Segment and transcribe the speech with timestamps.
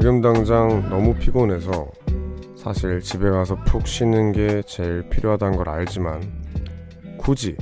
[0.00, 1.88] 지금 당장 너무 피곤해서
[2.54, 6.22] 사실 집에 가서 푹 쉬는 게 제일 필요하다는 걸 알지만
[7.18, 7.56] 굳이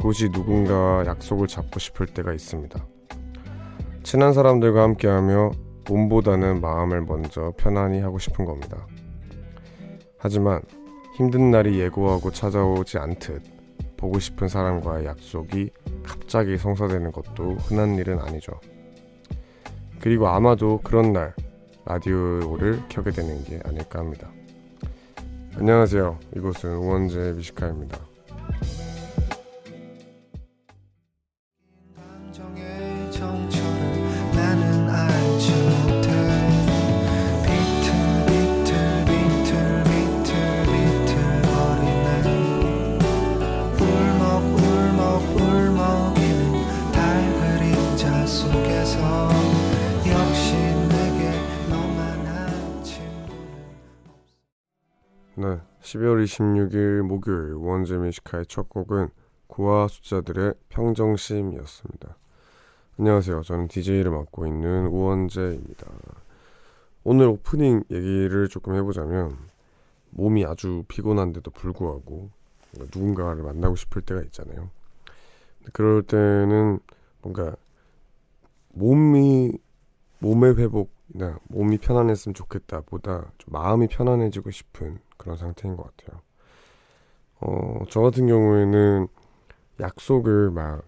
[0.00, 2.84] 굳이 누군가와 약속을 잡고 싶을 때가 있습니다.
[4.02, 5.52] 친한 사람들과 함께하며
[5.88, 8.84] 몸보다는 마음을 먼저 편안히 하고 싶은 겁니다.
[10.18, 10.62] 하지만
[11.14, 13.42] 힘든 날이 예고하고 찾아오지 않듯
[13.96, 15.70] 보고 싶은 사람과의 약속이
[16.02, 18.54] 갑자기 성사되는 것도 흔한 일은 아니죠.
[20.00, 21.32] 그리고 아마도 그런 날
[21.84, 24.28] 라디오를 켜게 되는 게 아닐까 합니다.
[25.56, 26.18] 안녕하세요.
[26.36, 28.09] 이곳은 우원재 미식카입니다.
[55.90, 59.08] 12월 26일 목요일 원제 미식카의 첫 곡은
[59.48, 62.16] 구화 숫자들의 평정심이었습니다.
[62.98, 63.42] 안녕하세요.
[63.42, 65.86] 저는 DJ를 맡고 있는 우원재입니다.
[67.02, 69.36] 오늘 오프닝 얘기를 조금 해보자면
[70.10, 72.30] 몸이 아주 피곤한데도 불구하고
[72.94, 74.70] 누군가를 만나고 싶을 때가 있잖아요.
[75.72, 76.78] 그럴 때는
[77.20, 77.56] 뭔가
[78.68, 79.58] 몸이
[80.20, 86.20] 몸의 회복이나 몸이 편안했으면 좋겠다 보다 좀 마음이 편안해지고 싶은 그런 상태인 것 같아요.
[87.40, 89.08] 어, 저 같은 경우에는
[89.80, 90.82] 약속을 막,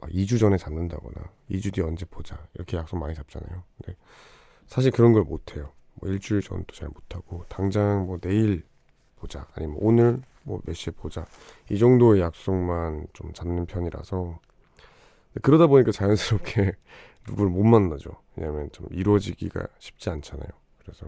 [0.00, 1.14] 막 2주 전에 잡는다거나
[1.50, 3.62] 2주 뒤에 언제 보자 이렇게 약속 많이 잡잖아요.
[3.78, 3.98] 근데
[4.66, 5.72] 사실 그런 걸 못해요.
[5.94, 8.64] 뭐 일주일 전도 잘 못하고 당장 뭐 내일
[9.16, 11.24] 보자 아니면 오늘 뭐 몇 시에 보자
[11.70, 14.38] 이 정도의 약속만 좀 잡는 편이라서
[15.42, 16.72] 그러다 보니까 자연스럽게
[17.28, 18.10] 누구를 못 만나죠.
[18.36, 20.48] 왜냐하면 좀 이루어지기가 쉽지 않잖아요.
[20.80, 21.06] 그래서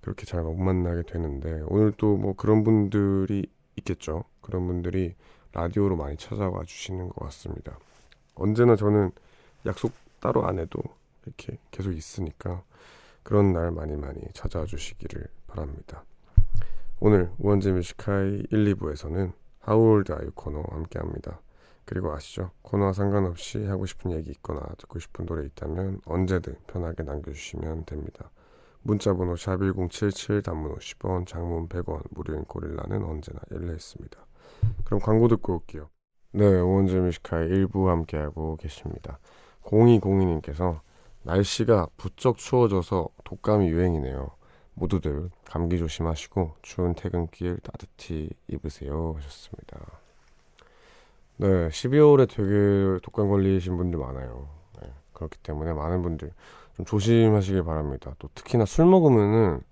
[0.00, 3.46] 그렇게 잘 못 만나게 되는데 오늘 또 뭐 그런 분들이
[3.76, 4.24] 있겠죠.
[4.40, 5.14] 그런 분들이
[5.52, 7.78] 라디오로 많이 찾아와 주시는 것 같습니다.
[8.34, 9.10] 언제나 저는
[9.66, 10.80] 약속 따로 안 해도
[11.24, 12.62] 이렇게 계속 있으니까
[13.22, 16.04] 그런 날 많이 많이 찾아와 주시기를 바랍니다.
[17.00, 21.40] 오늘 우원재 뮤지카이 1, 2부에서는 하울드 아유 코너 함께 합니다.
[21.88, 22.50] 그리고 아시죠?
[22.60, 28.30] 코너와 상관없이 하고 싶은 얘기 있거나 듣고 싶은 노래 있다면 언제든 편하게 남겨주시면 됩니다.
[28.82, 34.18] 문자번호 샵1077 단문 50원 장문 100원 무료인 고릴라는 언제나 열려있습니다.
[34.84, 35.88] 그럼 광고 듣고 올게요.
[36.32, 39.18] 네, 우원재의 Music High 일부 함께하고 계십니다.
[39.62, 40.80] 0202님께서
[41.22, 44.28] 날씨가 부쩍 추워져서 독감이 유행이네요.
[44.74, 50.00] 모두들 감기 조심하시고 추운 퇴근길 따뜻히 입으세요 하셨습니다.
[51.38, 54.48] 네, 12월에 되게 독감 걸리신 분들 많아요.
[54.80, 56.32] 네, 그렇기 때문에 많은 분들
[56.76, 58.14] 좀 조심하시길 바랍니다.
[58.18, 59.62] 또 특히나 술 먹으면은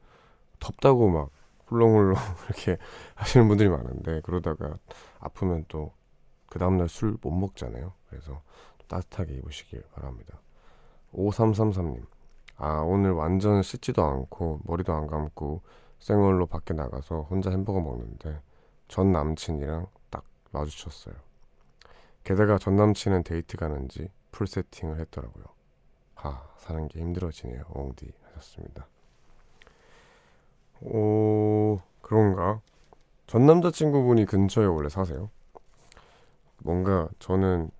[0.60, 1.30] 덥다고 막
[1.66, 2.14] 훌렁훌렁
[2.48, 2.78] 이렇게
[3.14, 4.76] 하시는 분들이 많은데 그러다가
[5.20, 5.96] 아프면 또
[6.56, 7.92] 그 다음날 술 못 먹잖아요.
[8.08, 8.40] 그래서
[8.88, 10.40] 따뜻하게 입으시길 바랍니다.
[11.12, 12.06] 5333님.
[12.56, 15.60] 아, 오늘 완전 씻지도 않고 머리도 안 감고
[15.98, 18.40] 생얼로 밖에 나가서 혼자 햄버거 먹는데
[18.88, 21.14] 전 남친이랑 딱 마주쳤어요.
[22.26, 25.44] 게다가 전 남친은 데이트 가는지 full setting을 했더라고요.
[26.16, 27.62] 하, 사는 게 힘들어지네요.
[27.68, 28.86] 엉디 하셨습니다.
[30.80, 32.60] 오, 그런가?
[33.26, 35.30] 전 남자친구분이 근처에 원래 사세요?
[36.58, 37.70] 뭔가 저는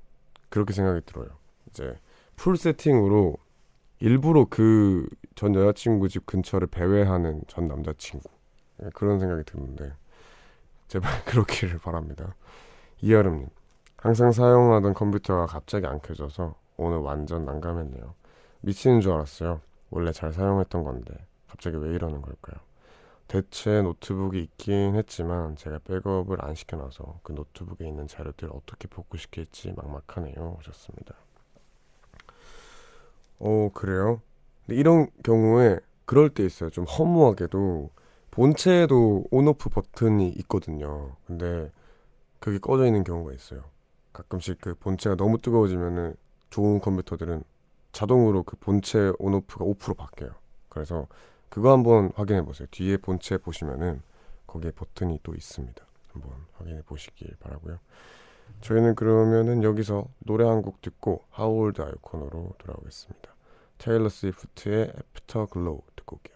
[0.49, 1.29] 그렇게 생각이 들어요.
[1.69, 1.95] 이제
[2.37, 3.37] full setting으로
[4.01, 8.27] 일부러 그 전 여자친구 집 근처를 배회하는 전 남자친구
[8.79, 9.93] 네, 그런 생각이 드는데
[10.89, 12.35] 제발 그렇기를 바랍니다.
[13.03, 13.49] 이여름님
[14.07, 18.15] 항상 사용하던 컴퓨터가 갑자기 안 켜져서 오늘 완전 난감했네요.
[18.61, 19.61] 미치는 줄 알았어요.
[19.91, 21.13] 원래 잘 사용했던 건데
[21.49, 22.61] 갑자기 왜 이러는 걸까요?
[23.27, 30.55] 대체 노트북이 있긴 했지만 제가 백업을 안 시켜놔서 그 노트북에 있는 자료들 어떻게 복구시킬지 막막하네요.
[30.59, 31.17] 하셨습니다.
[33.41, 34.21] 어 그래요?
[34.69, 36.71] 이런 경우에 그럴 때 있어요.
[36.71, 37.91] 좀 허무하게도
[38.31, 41.17] 본체에도 온오프 버튼이 있거든요.
[41.27, 41.73] 근데
[42.39, 43.65] 그게 꺼져 있는 경우가 있어요.
[44.17, 46.17] 가끔씩 그 본체가 너무 뜨거워지면은
[46.49, 47.45] 좋은 컴퓨터들은
[47.93, 50.31] 자동으로 그 본체 온오프가 오프로 바뀌어요.
[50.71, 51.07] 그래서
[51.51, 52.67] 그거 한번 확인해 보세요.
[52.71, 54.01] 뒤에 본체 보시면은
[54.47, 55.85] 거기에 버튼이 또 있습니다.
[56.13, 57.79] 한번 확인해 보시길 바라고요.
[58.61, 63.35] 저희는 그러면은 여기서 노래 한 곡 듣고 하울드 아이콘으로 돌아오겠습니다.
[63.79, 66.36] 테일러 스위프트의 애프터 글로우 듣고 올게요.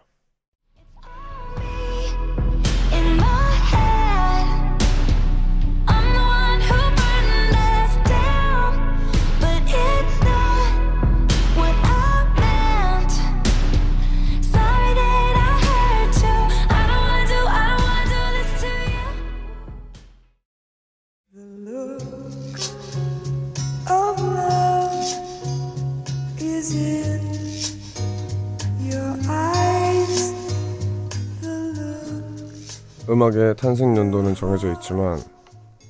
[33.20, 35.20] 음악의 탄생 연도는 정해져 있지만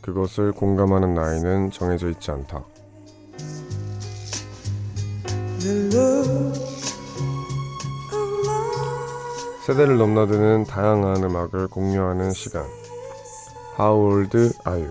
[0.00, 2.64] 그것을 공감하는 나이는 정해져 있지 않다.
[9.64, 12.66] 세대를 넘나드는 다양한 음악을 공유하는 시간.
[13.78, 14.36] How old
[14.66, 14.90] are you?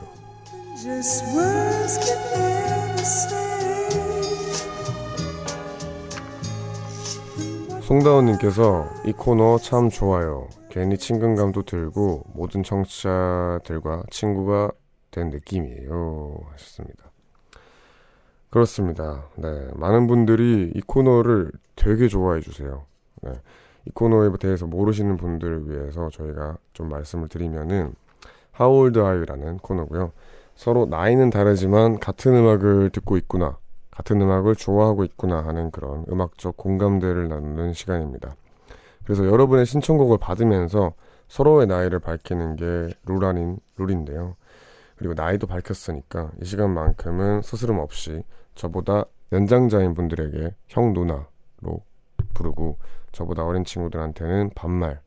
[7.82, 10.48] 송다운님께서 이 코너 참 좋아요.
[10.70, 14.72] 괜히 친근감도 들고 모든 청취자들과 친구가
[15.12, 16.38] 된 느낌이에요.
[16.52, 17.12] 하셨습니다.
[18.50, 19.26] 그렇습니다.
[19.36, 19.68] 네.
[19.76, 22.86] 많은 분들이 이 코너를 되게 좋아해 주세요.
[23.22, 23.32] 네.
[23.86, 27.94] 이 코너에 대해서 모르시는 분들을 위해서 저희가 좀 말씀을 드리면은
[28.60, 30.12] are you라는 코너고요.
[30.56, 33.58] 서로 나이는 다르지만 같은 음악을 듣고 있구나.
[33.92, 38.36] 같은 음악을 좋아하고 있구나 하는 그런 음악적 공감대를 나누는 시간입니다.
[39.10, 40.94] 그래서 여러분의 신청곡을 받으면서
[41.30, 44.36] 서로의 나이를 밝히는 게 룰 아닌 룰인데요.
[44.98, 48.22] 그리고 나이도 밝혔으니까 이 시간만큼은 스스럼 없이
[48.54, 51.82] 저보다 연장자인 분들에게 형 누나로
[52.36, 52.78] 부르고
[53.12, 55.02] 저보다 어린 친구들한테는 반말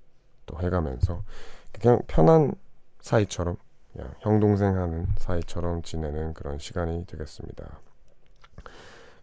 [0.46, 1.22] 또 해가면서
[1.70, 2.56] 그냥 편한
[3.02, 3.55] 사이처럼
[3.93, 7.78] 그냥 형 동생 하는 사이처럼 지내는 그런 시간이 되겠습니다.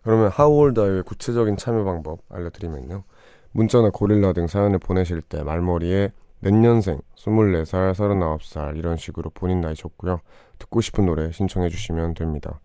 [0.03, 3.03] 그러면 하우올다의 구체적인 참여 방법 알려드리면요.
[3.51, 6.11] 문자나 고릴라 등 사연을 보내실 때 말머리에
[6.41, 10.21] 몇 년생, 24살, 39살 이런 식으로 본인 나이 적고요.
[10.57, 12.59] 듣고 싶은 노래 신청해 주시면 됩니다.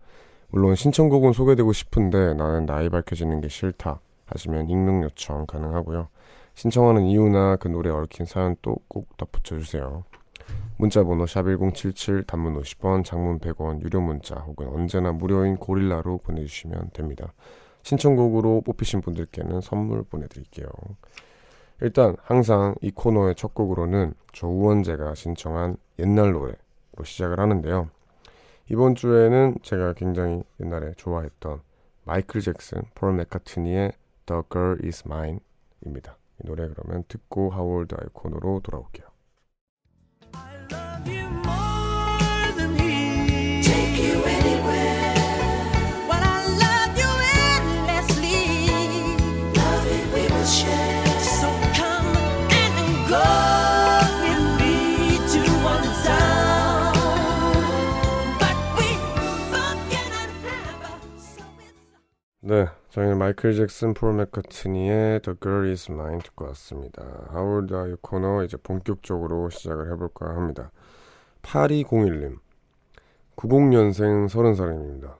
[0.49, 6.07] 물론 신청곡은 소개되고 싶은데 나는 나이 밝혀지는 게 싫다 하시면 익명 요청 가능하고요.
[6.53, 10.05] 신청하는 이유나 그 노래 얽힌 사연 또꼭 덧붙여 주세요.
[10.77, 17.33] 문자 번호 샵1077 단문 50원 장문 100원 유료 문자 혹은 언제나 무료인 고릴라로 보내주시면 됩니다.
[17.85, 20.67] 신청곡으로 뽑히신 분들께는 선물 보내드릴게요.
[21.81, 26.57] 일단 항상 이 코너의 첫 곡으로는 저 우원재가 신청한 옛날 노래로
[27.03, 27.89] 시작을 하는데요.
[28.71, 31.61] 이번 주에는 제가 굉장히 옛날에 좋아했던
[32.05, 33.91] 마이클 잭슨, 폴 맥카트니의
[34.25, 35.39] The Girl Is Mine
[35.85, 36.17] 입니다.
[36.41, 39.05] 이 노래 그러면 듣고 하월드 아이 코너로 돌아올게요.
[62.47, 67.01] 네, 저희는 마이클 잭슨, 폴 맥카트니의 The Girl Is Mine 듣고 왔습니다.
[67.33, 70.69] How old are you 코너 이제 본격적으로 시작을 해볼까 합니다.
[71.41, 72.37] 8201님,
[73.35, 75.15] 90년생 30살입니다.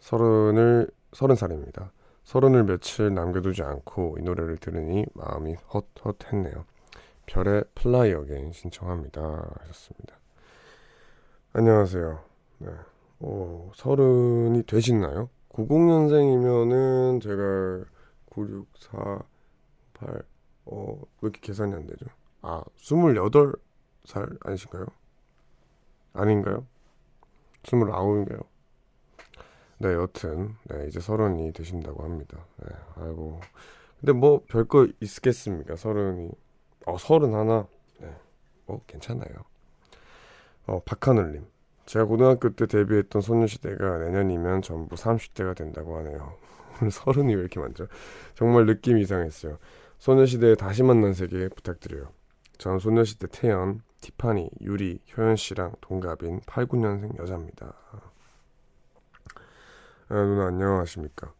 [0.00, 1.88] 서른을, 30살입니다.
[2.24, 6.66] 서른을 며칠 남겨두지 않고 이 노래를 들으니 마음이 헛헛했네요.
[7.24, 9.22] 별의 Fly Again 신청합니다.
[9.60, 10.14] 하셨습니다.
[11.54, 12.18] 안녕하세요.
[12.58, 12.68] 네.
[13.20, 15.30] 오, 서른이 되시나요?
[15.56, 17.84] 90년생이면은 제가
[18.30, 19.22] 96, 4,
[19.94, 20.22] 8,
[20.66, 22.06] 어, 왜 이렇게 계산이 안 되죠?
[22.42, 24.86] 아, 28살 아니신가요?
[26.12, 26.66] 아닌가요?
[27.62, 28.44] 29인가요?
[29.78, 32.44] 네, 여튼, 네, 이제 서른이 되신다고 합니다.
[32.58, 33.40] 네, 아이고.
[34.00, 35.76] 근데 뭐, 별거 있겠습니까?
[35.76, 36.30] 서른이.
[36.86, 37.66] 어, 서른 하나?
[37.98, 38.14] 네,
[38.66, 39.34] 어, 괜찮아요.
[40.66, 41.46] 어, 박하늘님.
[41.86, 46.36] 제가 고등학교 때 데뷔했던 소녀시대가 내년이면 전부 30대가 된다고 하네요.
[46.80, 47.86] 오늘 서른이 왜 이렇게 많죠?
[48.34, 49.58] 정말 느낌이 이상했어요.
[49.98, 52.08] 소녀시대에 다시 만난 세계 부탁드려요.
[52.58, 57.72] 전 소녀시대 태연, 티파니, 유리, 효연 씨랑 동갑인 8, 9년생 여자입니다.
[60.08, 61.32] 아, 누나 안녕하십니까?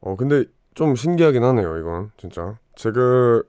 [0.00, 3.42] 어 근데 좀 신기하긴 하네요 이건 진짜 제가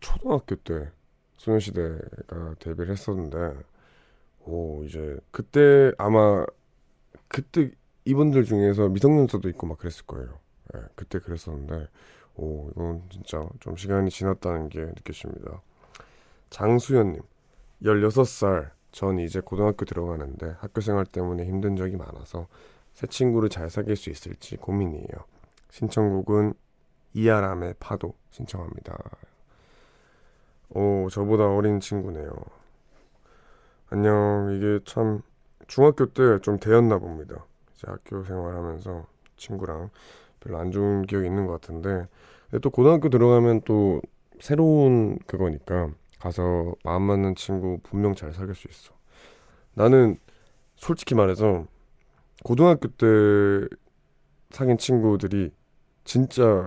[0.00, 0.90] 초등학교 때
[1.36, 3.54] 소녀시대가 데뷔를 했었는데
[4.46, 6.44] 오 이제 그때 아마
[7.28, 7.70] 그때
[8.04, 10.38] 이분들 중에서 미성년자도 있고 막 그랬을 거예요.
[10.72, 11.88] 네, 그때 그랬었는데
[12.36, 15.60] 오 이건 진짜 좀 시간이 지났다는 게 느껴집니다.
[16.50, 17.20] 장수연님
[17.82, 22.46] 16살 전 이제 고등학교 들어가는데 학교 생활 때문에 힘든 적이 많아서
[22.94, 25.08] 새 친구를 잘 사귈 수 있을지 고민이에요.
[25.70, 26.54] 신청곡은
[27.14, 28.96] 이아람의 파도 신청합니다.
[30.70, 32.32] 오 저보다 어린 친구네요.
[33.90, 34.52] 안녕.
[34.56, 35.22] 이게 참
[35.66, 37.44] 중학교 때 좀 되었나 봅니다.
[37.74, 39.90] 이제 학교 생활하면서 친구랑
[40.40, 42.06] 별로 안 좋은 기억이 있는 것 같은데
[42.62, 44.00] 또 고등학교 들어가면 또
[44.40, 48.92] 새로운 그거니까 가서 마음 맞는 친구 분명 잘 사귈 수 있어.
[49.74, 50.18] 나는
[50.76, 51.66] 솔직히 말해서
[52.44, 53.68] 고등학교 때
[54.50, 55.52] 사귄 친구들이
[56.04, 56.66] 진짜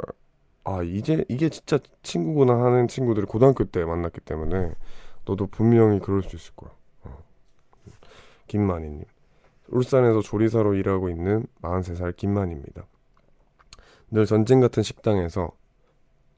[0.63, 4.73] 아 이제 이게 진짜 친구구나 하는 친구들을 고등학교 때 만났기 때문에
[5.25, 6.71] 너도 분명히 그럴 수 있을 거야.
[8.50, 8.51] 어.
[8.51, 9.06] 김만희님.
[9.70, 12.86] 울산에서 조리사로 일하고 있는 43살 김만희입니다.
[14.12, 15.51] 늘 전쟁 같은 식당에서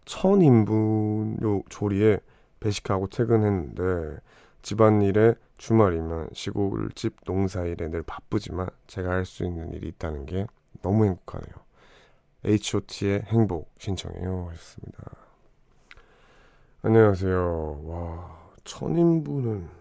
[0.03, 2.19] 천 인분 요 조리에
[2.59, 4.19] 배식하고 퇴근했는데
[4.61, 10.45] 집안일에 주말이면 시골집 농사일에 늘 바쁘지만 제가 할 수 있는 일이 있다는 게
[10.81, 11.53] 너무 행복하네요.
[12.43, 15.03] H.O.T의 행복 신청해요 하셨습니다.
[16.81, 17.81] 안녕하세요.
[17.85, 19.80] 와, 천인분은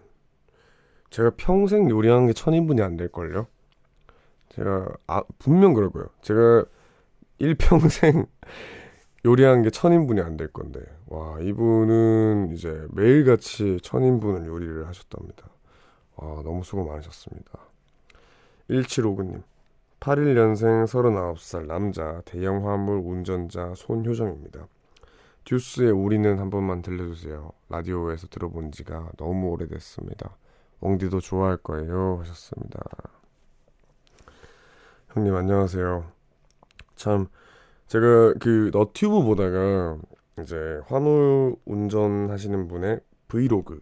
[1.11, 3.47] 제가 평생 요리한 게 천인분이 안 될걸요?
[4.49, 6.07] 제가 아, 분명 거예요.
[6.21, 6.65] 제가
[7.37, 8.25] 일평생
[9.25, 15.47] 요리한 게 천인분이 안 될 건데 와 이분은 이제 매일같이 천인분을 요리를 하셨답니다.
[16.15, 17.51] 와 너무 수고 많으셨습니다.
[18.69, 19.43] 1759님
[19.99, 24.67] 81년생 39살 남자 대형 화물 운전자 손효정입니다.
[25.43, 27.51] 듀스의 우리는 한 번만 들려주세요.
[27.69, 30.35] 라디오에서 들어본 지가 너무 오래됐습니다.
[30.81, 32.79] 엉디도 좋아할 거예요 하셨습니다.
[35.13, 36.05] 형님 안녕하세요.
[36.95, 37.27] 참
[37.87, 39.97] 제가 그 너튜브 보다가
[40.41, 43.81] 이제 화물 운전하시는 분의 브이로그를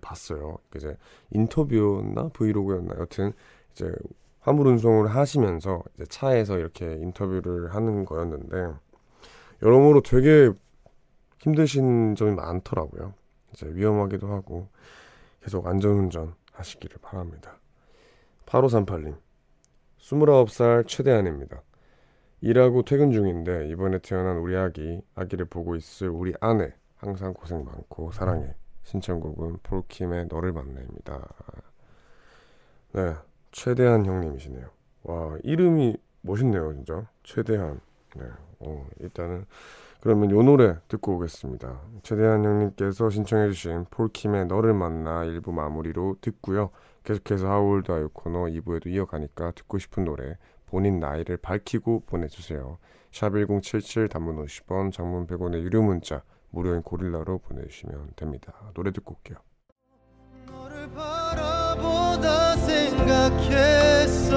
[0.00, 0.58] 봤어요.
[0.74, 0.96] 이제
[1.30, 3.32] 인터뷰였나 브이로그였나 여튼
[3.72, 3.92] 이제
[4.40, 8.74] 화물 운송을 하시면서 이제 차에서 이렇게 인터뷰를 하는 거였는데
[9.62, 10.50] 여러모로 되게
[11.40, 13.14] 힘드신 점이 많더라고요.
[13.52, 14.68] 이제 위험하기도 하고
[15.42, 17.58] 계속 안전운전 하시기를 바랍니다.
[18.46, 19.16] 8538님
[19.98, 21.62] 29살 최대한입니다.
[22.40, 28.12] 일하고 퇴근 중인데 이번에 태어난 우리 아기 아기를 보고 있을 우리 아내 항상 고생 많고
[28.12, 31.28] 사랑해 신청곡은 폴킴의 너를 만나입니다.
[32.92, 33.14] 네
[33.52, 34.68] 최대한 형님이시네요.
[35.02, 37.80] 와 이름이 멋있네요 진짜 최대한.
[38.16, 38.24] 네
[38.60, 39.46] 어, 일단은
[40.00, 41.80] 그러면 요 노래 듣고 오겠습니다.
[42.02, 46.70] 최대한 형님께서 신청해주신 폴킴의 너를 만나 1부 마무리로 듣고요.
[47.04, 52.78] 계속해서 하울드 아유 코너 2부에도 이어가니까 듣고 싶은 노래 본인 나이를 밝히고 보내주세요.
[53.12, 58.54] 샵 1077 단문 50원, 장문 100원의 유료 문자, 무료인 고릴라로 보내주시면 됩니다.
[58.74, 59.38] 노래 듣고 올게요.
[60.46, 64.30] 너를 바라보다 생각했어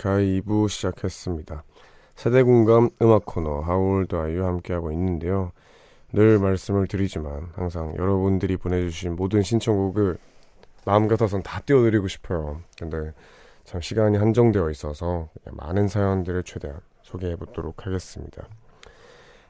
[0.00, 1.62] 뮤지카이 2부 시작했습니다.
[2.14, 5.52] 세대공감 음악 코너 하울드 아이유 함께하고 있는데요.
[6.12, 10.16] 늘 말씀을 드리지만 항상 여러분들이 보내주신 모든 신청곡을
[10.86, 12.62] 마음 같아선 다 띄워드리고 싶어요.
[12.78, 13.12] 근데
[13.64, 18.48] 참 시간이 한정되어 있어서 많은 사연들을 최대한 소개해보도록 하겠습니다.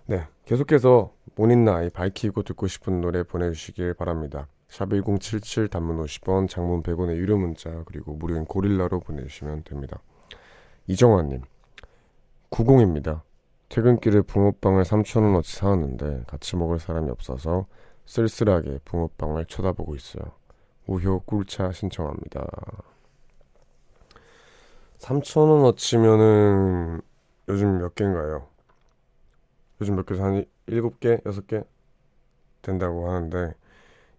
[0.07, 4.49] 네, 계속해서 본인 나이 밝히고 듣고 싶은 노래 보내주시길 바랍니다.
[4.69, 10.00] 샵1077 단문 50원, 장문 100원의 유료 문자 그리고 무료인 고릴라로 보내주시면 됩니다.
[10.87, 11.42] 이정환님
[12.50, 13.22] 90입니다.
[13.68, 17.66] 퇴근길에 붕어빵을 3천원어치 사왔는데 같이 먹을 사람이 없어서
[18.06, 20.25] 쓸쓸하게 붕어빵을 쳐다보고 있어요.
[20.87, 22.46] 우효 꿀차 신청합니다.
[24.99, 27.00] 3천원어치면은
[27.49, 28.49] 요즘 몇 개인가요?
[29.80, 31.22] 요즘 몇 개에서 한 7개?
[31.22, 31.64] 6개?
[32.62, 33.54] 된다고 하는데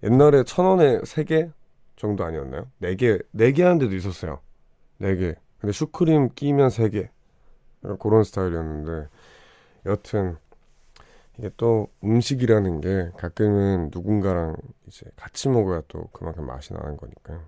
[0.03, 1.51] 옛날에 천원에 3개
[1.95, 2.67] 정도 아니었나요?
[2.81, 4.39] 4개, 4개 하는 데도 있었어요.
[5.01, 5.35] 4개.
[5.61, 7.09] 근데 슈크림 끼면 3개.
[7.99, 9.09] 그런 스타일이었는데,
[9.85, 10.37] 여튼,
[11.37, 17.41] 이게 또 음식이라는 게 가끔은 누군가랑 이제 같이 먹어야 또 그만큼 맛이 나는 거니까요.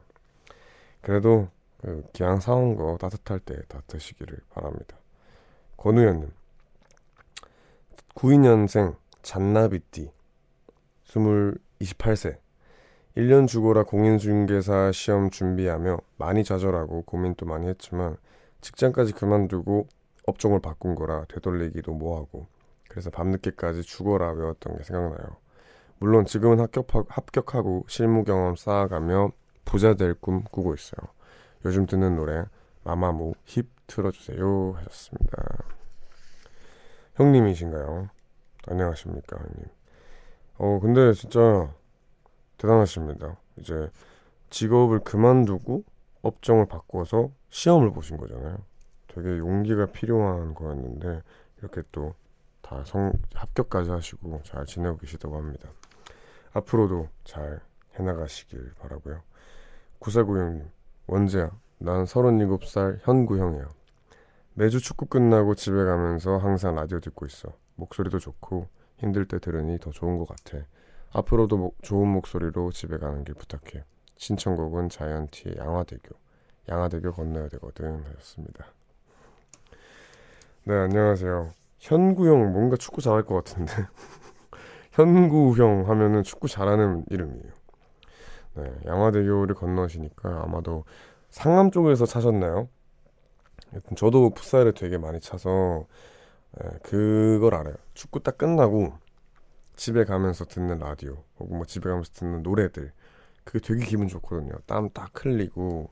[1.02, 1.50] 그래도
[1.82, 4.98] 그 기왕 사온 거 따뜻할 때 다 드시기를 바랍니다.
[5.78, 6.32] 권우현님,
[8.16, 10.12] 92년생 잔나비띠,
[11.04, 12.38] 20, 28세,
[13.18, 18.18] 1년 죽어라 공인중개사 시험 준비하며 많이 좌절하고 고민도 많이 했지만
[18.62, 19.88] 직장까지 그만두고
[20.26, 22.48] 업종을 바꾼 거라 되돌리기도 뭐하고
[22.90, 25.38] 그래서 밤늦게까지 죽어라 외웠던 게 생각나요.
[26.00, 29.32] 물론 지금은 합격, 합격하고 실무 경험 쌓아가며
[29.66, 31.08] 부자 될 꿈 꾸고 있어요.
[31.66, 32.46] 요즘 듣는 노래
[32.84, 35.38] 마마무 힙 틀어주세요 하셨습니다.
[37.16, 38.10] 형님이신가요?
[38.68, 39.66] 안녕하십니까 형님.
[40.58, 41.74] 어 근데 진짜
[42.64, 43.38] 대단하십니다.
[43.58, 43.90] 이제
[44.50, 45.84] 직업을 그만두고
[46.22, 48.58] 업종을 바꿔서 시험을 보신 거잖아요.
[49.08, 51.22] 되게 용기가 필요한 거였는데
[51.60, 52.16] 이렇게 또
[52.64, 55.70] 다 성 합격까지 하시고 잘 지내고 계시다고 합니다.
[56.54, 57.60] 앞으로도 잘
[58.00, 59.22] 해나가시길 바라고요.
[60.00, 60.66] 구사구형님
[61.08, 63.68] 원재야 난 37살 현구형이야.
[64.54, 67.50] 매주 축구 끝나고 집에 가면서 항상 라디오 듣고 있어.
[67.76, 68.68] 목소리도 좋고
[68.98, 70.66] 힘들 때 들으니 더 좋은 것 같아.
[71.14, 73.84] 앞으로도 mo, 좋은 목소리로 집에 가는 길 부탁해.
[74.18, 76.16] 신청곡은 자이언티의 양화대교.
[76.70, 78.66] 양화대교 건너야 되거든 하셨습니다.
[80.66, 81.52] 네 안녕하세요.
[81.80, 83.74] 현구형 뭔가 축구 잘할 것 같은데
[84.94, 87.52] 현구형 하면은 축구 잘하는 이름이에요.
[88.56, 90.86] 네 양화대교를 건너시니까 아마도
[91.30, 92.70] 상암 쪽에서 차셨나요?
[93.96, 95.86] 저도 풋살을 되게 많이 차서
[96.60, 97.76] 네, 그걸 알아요.
[97.94, 98.94] 축구 딱 끝나고
[99.76, 102.92] 집에 가면서 듣는 라디오 혹은 뭐 집에 가면서 듣는 노래들
[103.44, 104.54] 그게 되게 기분 좋거든요.
[104.66, 105.90] 땀 딱 흘리고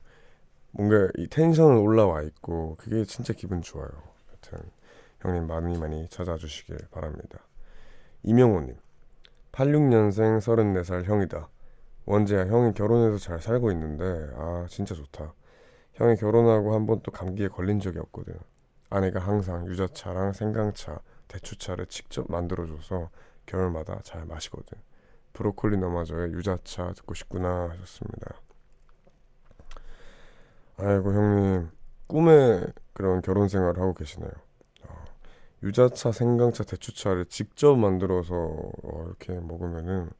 [0.70, 3.90] 뭔가 이 텐션은 올라와 있고 그게 진짜 기분 좋아요.
[4.28, 4.70] 하여튼
[5.20, 7.40] 형님 많이 많이 찾아주시길 바랍니다.
[8.22, 8.76] 이명호님
[9.52, 11.48] 86년생 34살 형이다.
[12.06, 14.04] 원재야 형이 결혼해서 잘 살고 있는데
[14.36, 15.34] 아 진짜 좋다.
[15.94, 18.34] 형이 결혼하고 한 번 또 감기에 걸린 적이 없거든.
[18.90, 23.10] 아내가 항상 유자차랑 생강차, 대추차를 직접 만들어줘서
[23.46, 24.78] 겨울마다 잘 마시거든.
[25.32, 28.34] 브로콜리 너마저의 유자차 듣고 싶구나 하셨습니다.
[30.76, 31.70] 아이고 형님
[32.06, 34.30] 꿈의 그런 결혼 생활을 하고 계시네요.
[34.88, 35.04] 어,
[35.62, 40.10] 유자차, 생강차, 대추차를 직접 만들어서 어, 이렇게 먹으면은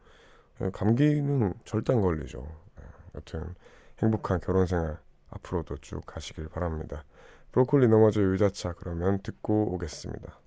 [0.72, 2.46] 감기는 절대 안 걸리죠.
[2.76, 2.84] 네,
[3.16, 3.54] 여튼
[3.98, 4.98] 행복한 결혼 생활
[5.30, 7.04] 앞으로도 쭉 가시길 바랍니다.
[7.52, 10.41] 브로콜리 너마저 유자차 그러면 듣고 오겠습니다.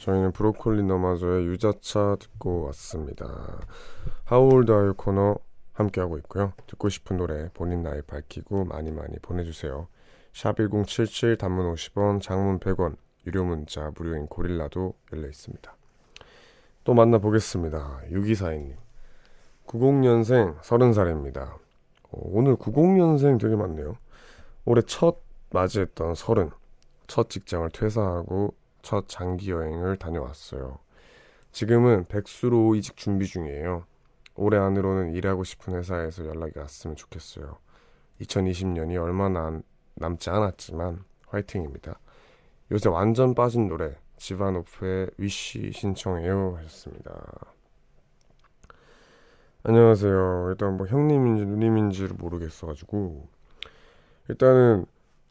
[0.00, 3.60] 저희는 브로콜리 너마저의 유자차 듣고 왔습니다.
[4.24, 5.36] 하울드 아유 코너
[5.74, 6.54] 함께하고 있고요.
[6.66, 9.88] 듣고 싶은 노래 본인 나이 밝히고 많이 많이 보내주세요.
[10.32, 15.76] 샵 1077 단문 50원, 장문 100원, 유료 문자 무료인 고릴라도 열려 있습니다.
[16.84, 18.00] 또 만나보겠습니다.
[18.10, 18.76] 6242님.
[19.66, 21.42] 90년생 30살입니다.
[21.42, 23.96] 어, 오늘 90년생 되게 많네요.
[24.64, 25.18] 올해 첫
[25.50, 26.52] 맞이했던 30.
[27.06, 30.78] 첫 직장을 퇴사하고 첫 장기 여행을 다녀왔어요.
[31.52, 33.84] 지금은 백수로 이직 준비 중이에요.
[34.36, 37.58] 올해 안으로는 일하고 싶은 회사에서 연락이 왔으면 좋겠어요.
[38.20, 39.62] 2020년이 얼마 남,
[39.94, 41.98] 남지 않았지만 화이팅입니다.
[42.70, 47.54] 요새 완전 빠진 노래 지바노프의 위시 신청해요 하셨습니다.
[49.62, 50.46] 안녕하세요.
[50.50, 53.28] 일단 뭐 형님인지 누님인지를 모르겠어가지고
[54.28, 54.86] 일단은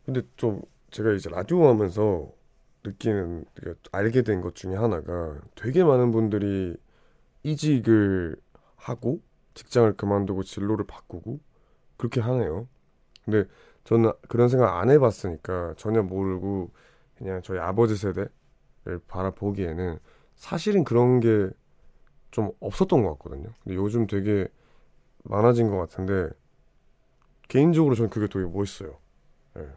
[0.05, 2.31] 근데 좀 제가 이제 라디오 하면서
[2.83, 3.45] 느끼는
[3.91, 6.75] 알게 된 것 중에 하나가 되게 많은 분들이
[7.43, 8.37] 이직을
[8.77, 9.21] 하고
[9.55, 11.39] 직장을 그만두고 진로를 바꾸고
[11.97, 12.67] 그렇게 하네요.
[13.25, 13.45] 근데
[13.85, 16.71] 저는 그런 생각 안 해봤으니까 전혀 모르고
[17.17, 18.29] 그냥 저희 아버지 세대를
[19.07, 19.99] 바라보기에는
[20.35, 21.49] 사실은 그런 게
[22.31, 23.49] 좀 없었던 것 같거든요.
[23.63, 24.47] 근데 요즘 되게
[25.23, 26.29] 많아진 것 같은데
[27.47, 28.97] 개인적으로 저는 그게 되게 멋있어요.
[29.55, 29.67] 네.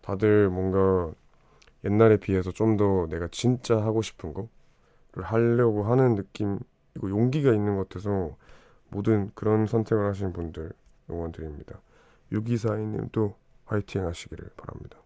[0.00, 1.12] 다들 뭔가
[1.84, 4.48] 옛날에 비해서 좀 더 내가 진짜 하고 싶은 거를
[5.24, 8.36] 하려고 하는 느낌이고 용기가 있는 것 같아서
[8.88, 10.72] 모든 그런 선택을 하신 분들
[11.10, 11.80] 응원 드립니다.
[12.32, 13.34] 6242님도
[13.66, 14.98] 화이팅 하시기를 바랍니다.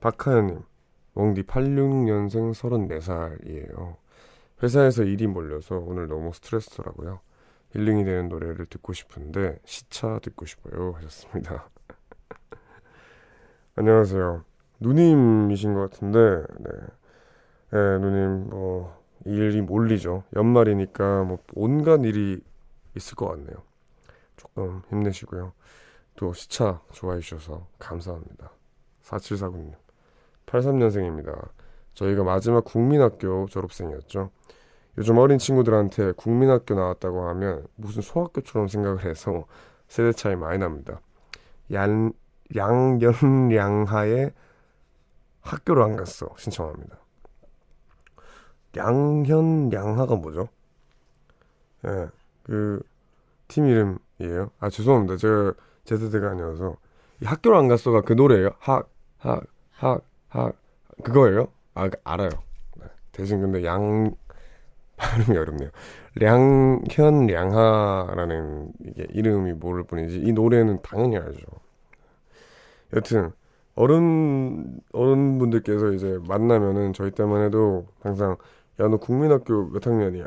[0.00, 0.62] 박하연님,
[1.14, 3.96] 웡디 86년생 34살이에요.
[4.62, 7.20] 회사에서 일이 몰려서 오늘 너무 스트레스더라고요.
[7.72, 11.68] 힐링이 되는 노래를 듣고 싶은데 시차 듣고 싶어요 하셨습니다.
[13.76, 14.55] 안녕하세요.
[14.80, 16.70] 누님이신 것 같은데, 네.
[17.70, 20.24] 네, 누님, 뭐, 일이 몰리죠.
[20.34, 22.40] 연말이니까 뭐, 온갖 일이
[22.94, 23.56] 있을 것 같네요.
[24.36, 25.52] 조금 힘내시고요.
[26.16, 28.50] 또 시차 좋아해 주셔서 감사합니다.
[29.02, 29.74] 4749님.
[30.46, 31.48] 83년생입니다.
[31.94, 34.30] 저희가 마지막 국민학교 졸업생이었죠.
[34.98, 39.44] 요즘 어린 친구들한테 국민학교 나왔다고 하면 무슨 소학교처럼 생각을 해서
[39.88, 41.00] 세대 차이 많이 납니다.
[41.72, 42.12] 양,
[42.54, 44.30] 양연량하에
[45.46, 46.28] 학교를 안 갔어.
[46.36, 46.98] 신청합니다.
[48.72, 50.48] 량현 량하가 뭐죠?
[51.86, 52.08] 예,
[52.42, 52.80] 그
[53.48, 54.50] 팀 이름이에요.
[54.58, 55.16] 아 죄송합니다.
[55.16, 55.54] 제가
[55.84, 56.76] 제 세대가 아니어서
[57.24, 58.50] 학교를 안 갔어가 그 노래예요.
[58.58, 60.02] 학학학학
[61.02, 61.48] 그거예요?
[61.74, 62.30] 아 알아요.
[62.76, 62.86] 네.
[63.12, 64.14] 대신 근데 양
[64.96, 65.70] 발음이 어렵네요.
[66.16, 71.46] 량현 량하라는 이게 이름이 모를 뿐이지 이 노래는 당연히 알죠.
[72.94, 73.32] 여튼
[73.76, 78.36] 어른 어른분들께서 이제 만나면은 저희 때만 해도 항상
[78.80, 80.26] 야 너 국민학교 몇 학년이야?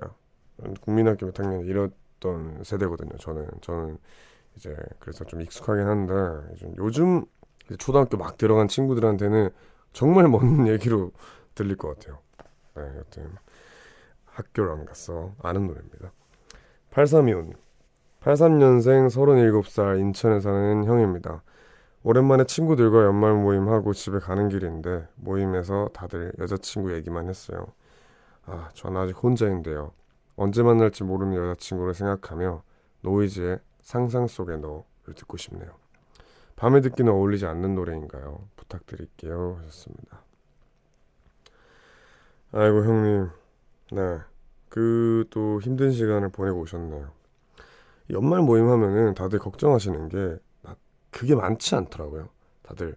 [0.82, 3.18] 국민학교 몇 학년 이랬던 세대거든요.
[3.18, 3.98] 저는 저는
[4.56, 6.14] 이제 그래서 좀 익숙하긴 한데
[6.78, 7.26] 요즘
[7.78, 9.50] 초등학교 막 들어간 친구들한테는
[9.94, 11.12] 정말 먼 얘기로
[11.56, 12.20] 들릴 것 같아요.
[12.76, 13.32] 네, 여튼
[14.26, 16.12] 학교를 안 갔어 아는 노래입니다.
[16.92, 17.54] 8325님
[18.22, 21.44] 83년생 37살 인천에 사는 형입니다.
[22.04, 27.68] 오랜만에 친구들과 연말 모임하고 집에 가는 길인데 모임에서 다들 여자친구 얘기만 했어요.
[28.46, 29.92] 아, 전 아직 혼자인데요.
[30.36, 32.64] 언제 만날지 모르는 여자친구를 생각하며
[33.02, 35.70] 노이즈의 상상 속의 너를 듣고 싶네요.
[36.56, 38.48] 밤에 듣기는 어울리지 않는 노래인가요?
[38.56, 39.58] 부탁드릴게요.
[39.60, 40.24] 하셨습니다.
[42.52, 43.30] 아이고 형님,
[43.92, 44.20] 네,
[44.70, 47.12] 그 또 힘든 시간을 보내고 오셨네요.
[48.12, 50.38] 연말 모임 하면은 다들 걱정하시는 게
[51.12, 52.30] 그게 많지 않더라고요.
[52.62, 52.96] 다들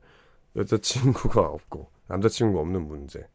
[0.56, 3.26] 여자친구가 없고 남자친구가 없는 문제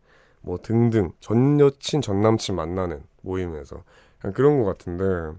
[0.42, 3.84] 뭐 등등 전 여친 전 남친 만나는 모임에서
[4.34, 5.38] 그런 것 같은데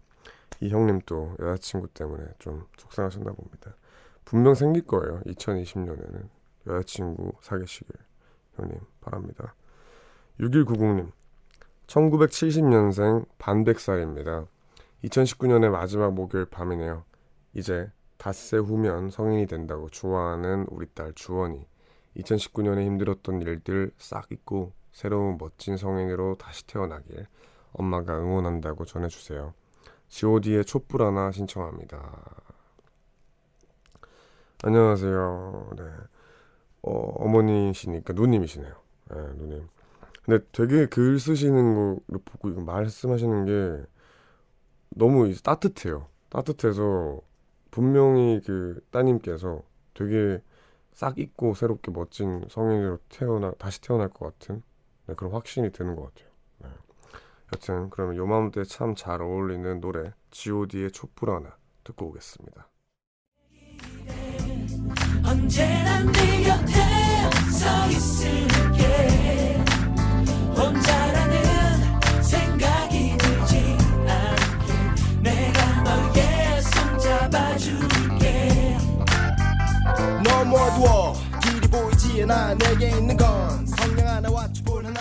[0.61, 3.75] 이 형님 또 여자친구 때문에 좀 속상하셨나 봅니다.
[4.25, 5.21] 분명 생길 거예요.
[5.27, 6.29] 2020년에는
[6.67, 7.95] 여자친구 사귀시길
[8.57, 9.55] 형님 바랍니다.
[10.41, 11.13] 6190님
[11.87, 14.47] 1970년생 반백살입니다.
[15.05, 17.05] 2019년의 마지막 목요일 밤이네요.
[17.55, 21.67] 이제 닷새 후면 성인이 된다고 좋아하는 우리 딸 주원이
[22.17, 27.27] 2019년에 힘들었던 일들 싹 잊고 새로운 멋진 성인으로 다시 태어나길
[27.73, 29.55] 엄마가 응원한다고 전해주세요.
[30.09, 32.43] god의 촛불 하나 신청합니다.
[34.65, 35.71] 안녕하세요.
[35.77, 35.85] 네.
[36.83, 36.91] 어,
[37.25, 38.75] 어머니시니까 누님이시네요.
[39.11, 39.69] 네, 누님.
[40.25, 43.87] 근데 되게 글 쓰시는 거를 보고 말씀하시는 게
[44.91, 46.09] 너무 따뜻해요.
[46.29, 47.21] 따뜻해서
[47.79, 49.63] 분명히 그 따님께서
[49.95, 50.43] 되게
[50.91, 54.65] 싹 잊고 새롭게 멋진 성인으로 태어나 다시 태어날 것 같은
[55.07, 56.29] 네, 그런 확신이 드는 것 같아요.
[56.59, 56.69] 네.
[57.55, 62.69] 여튼 그러면 요맘때 참 잘 어울리는 노래 G.O.D의 촛불 하나 듣고 오겠습니다.
[65.25, 66.73] 언제나 네 곁에
[67.53, 68.58] 서 있을
[82.29, 85.01] 않아 내게 있는 건 성냥 하나와 촛불 하나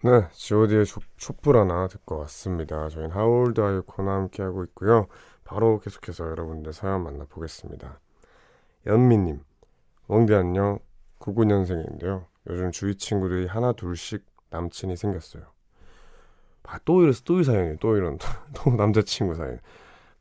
[0.00, 0.84] 네, G.O.D의
[1.16, 2.88] 촛불 하나 듣고 왔습니다.
[2.88, 5.08] 저희는 하울드 아이코나 함께하고 있고요.
[5.44, 8.00] 바로 계속해서 여러분들 사연 만나보겠습니다.
[8.86, 9.40] 연미님,
[10.06, 10.78] 웡디 안녕.
[11.18, 12.26] 99년생인데요.
[12.48, 15.42] 요즘 주위 친구들이 하나 둘씩 남친이 생겼어요.
[16.62, 18.18] 아, 또 이런 또이 사연이 또 이런
[18.54, 19.58] 또 남자친구 사연.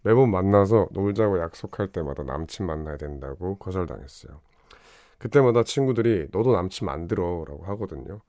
[0.01, 4.39] 매번 만나서 놀자고 약속할 때마다 남친 만나야 된다고 거절당했어요.
[5.17, 8.21] 그때마다 친구들이 너도 남친 만들어 라고 하거든요.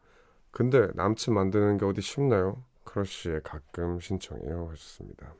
[0.51, 2.63] 근데 남친 만드는 게 어디 쉽나요?
[2.85, 5.35] 크러쉬에 가끔 신청해요 하셨습니다.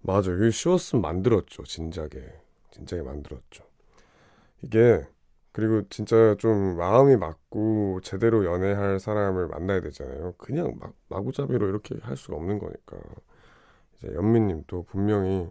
[0.00, 0.36] 맞아요.
[0.36, 1.62] 이게 쉬웠으면 만들었죠.
[1.64, 2.08] 진작에.
[2.70, 3.64] 진작에 만들었죠.
[4.62, 5.06] 이게
[5.52, 10.34] 그리고 진짜 좀 마음이 맞고 제대로 연애할 사람을 만나야 되잖아요.
[10.36, 12.96] 그냥 막 마구잡이로 이렇게 할 수가 없는 거니까.
[14.14, 15.50] 연민님도 분명히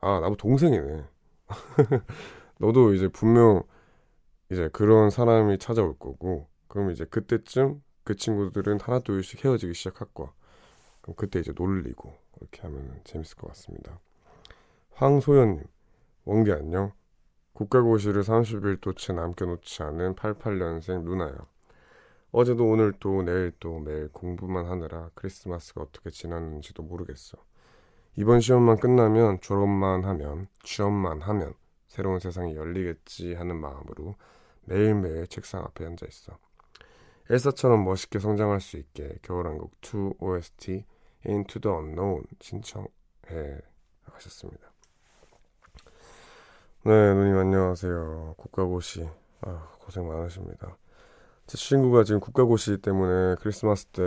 [0.00, 1.04] 아 나도 동생이네.
[2.58, 3.62] 너도 이제 분명
[4.50, 10.32] 이제 그런 사람이 찾아올 거고 그럼 이제 그때쯤 그 친구들은 하나 둘씩 헤어지기 시작할 거야.
[11.00, 13.98] 그럼 그때 이제 놀리고 그렇게 하면 재밌을 것 같습니다.
[14.92, 15.64] 황소연님,
[16.24, 16.92] 원기 안녕.
[17.54, 21.46] 국가고시를 30일도 채 남겨놓지 않은 88년생 누나요.
[22.32, 27.38] 어제도 오늘도 내일도 매일 공부만 하느라 크리스마스가 어떻게 지났는지도 모르겠어.
[28.16, 31.54] 이번 시험만 끝나면 졸업만 하면 취업만 하면
[31.88, 34.14] 새로운 세상이 열리겠지 하는 마음으로
[34.66, 36.38] 매일매일 책상 앞에 앉아 있어.
[37.28, 40.84] 엘사처럼 멋있게 성장할 수 있게 겨울왕국 2 OST
[41.26, 43.58] Into the Unknown 신청해
[44.12, 44.70] 하셨습니다.
[46.84, 48.34] 네, 누님 안녕하세요.
[48.36, 49.08] 국가고시
[49.40, 50.76] 아, 고생 많으십니다.
[51.46, 54.02] 제 친구가 지금 국가고시 때문에 크리스마스 때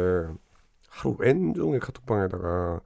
[0.88, 2.82] 하루 왼종일 카톡방에다가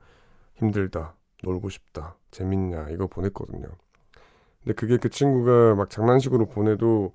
[0.62, 3.68] 힘들다, 놀고 싶다, 재밌냐 이거 보냈거든요.
[4.64, 7.14] 근데 그게 그 친구가 막 장난식으로 보내도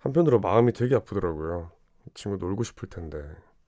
[0.00, 1.70] 한편으로 마음이 되게 아프더라고요.
[2.14, 3.22] 친구 놀고 싶을 텐데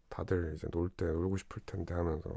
[0.08, 2.30] 다들 이제 놀 때 놀고 싶을 텐데 하면서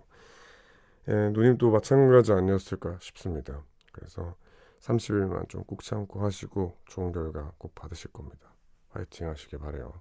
[1.10, 3.64] 예, 누님도 마찬가지 아니었을까 싶습니다.
[3.94, 4.36] 그래서
[4.82, 8.54] 30일만 좀 꾹 참고 하시고 좋은 결과 꼭 받으실 겁니다.
[8.90, 9.94] 화이팅 하시길 바래요.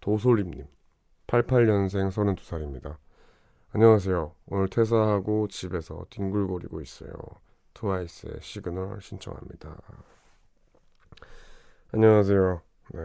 [0.00, 0.66] 도솔림님
[1.26, 2.96] 88년생 32살입니다.
[3.72, 4.34] 안녕하세요.
[4.46, 7.12] 오늘 퇴사하고 집에서 뒹굴거리고 있어요.
[7.74, 9.76] 트와이스의 시그널 신청합니다.
[11.92, 12.62] 안녕하세요.
[12.94, 13.00] 네.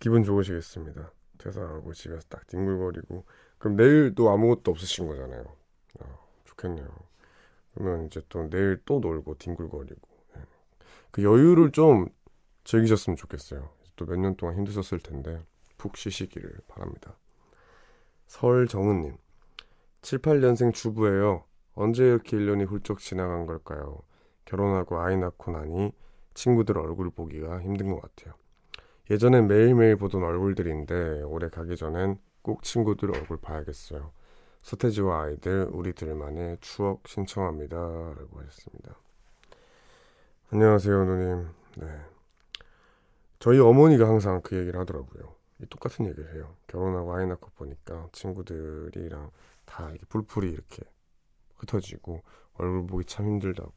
[0.00, 1.10] 기분 좋으시겠습니다.
[1.38, 3.24] 퇴사하고 집에서 딱 뒹굴거리고
[3.58, 5.44] 그럼 내일도 아무것도 없으신 거잖아요.
[6.00, 6.04] 아,
[6.44, 6.88] 좋겠네요.
[7.74, 10.42] 그러면 이제 또 내일 또 놀고 뒹굴거리고 네.
[11.10, 12.06] 그 여유를 좀
[12.64, 13.68] 즐기셨으면 좋겠어요.
[13.96, 15.44] 또 몇 년 동안 힘드셨을 텐데
[15.76, 17.14] 푹 쉬시기를 바랍니다.
[18.26, 19.16] 설정은님
[20.04, 21.44] 7, 8년생 주부예요.
[21.74, 24.02] 언제 이렇게 1년이 훌쩍 지나간 걸까요?
[24.44, 25.94] 결혼하고 아이 낳고 나니
[26.34, 28.34] 친구들 얼굴 보기가 힘든 것 같아요.
[29.10, 34.12] 예전엔 매일매일 보던 얼굴들인데 올해 가기 전엔 꼭 친구들 얼굴 봐야겠어요.
[34.60, 37.78] 서태지와 아이들 우리들만의 추억 신청합니다.
[37.78, 38.98] 라고 하셨습니다.
[40.50, 41.48] 안녕하세요 누님.
[41.78, 41.86] 네.
[43.38, 45.34] 저희 어머니가 항상 그 얘기를 하더라고요.
[45.70, 46.54] 똑같은 얘기를 해요.
[46.66, 49.30] 결혼하고 아이 낳고 보니까 친구들이랑
[49.64, 50.82] 다 이렇게 불풀이 이렇게
[51.56, 52.22] 흩어지고
[52.54, 53.72] 얼굴 보기 참 힘들다고.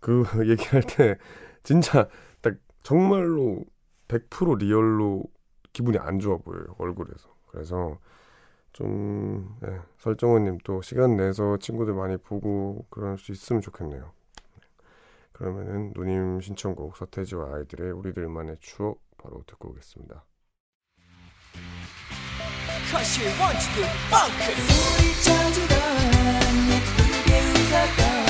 [0.00, 1.16] 그 얘기할 때
[1.62, 2.08] 진짜
[2.40, 3.64] 딱 정말로
[4.08, 5.24] 100% 리얼로
[5.72, 7.34] 기분이 안 좋아 보여요 얼굴에서.
[7.48, 7.98] 그래서
[8.72, 14.12] 좀 네, 설정호님 또 시간 내서 친구들 많이 보고 그럴 수 있으면 좋겠네요.
[15.32, 20.24] 그러면은 누님 신청곡 서태지와 아이들의 우리들만의 추억 바로 듣고 오겠습니다.
[22.90, 24.32] Cause you want to do funk
[24.68, 25.76] 소리쳐주던
[26.70, 28.26] 예쁘게 웃었던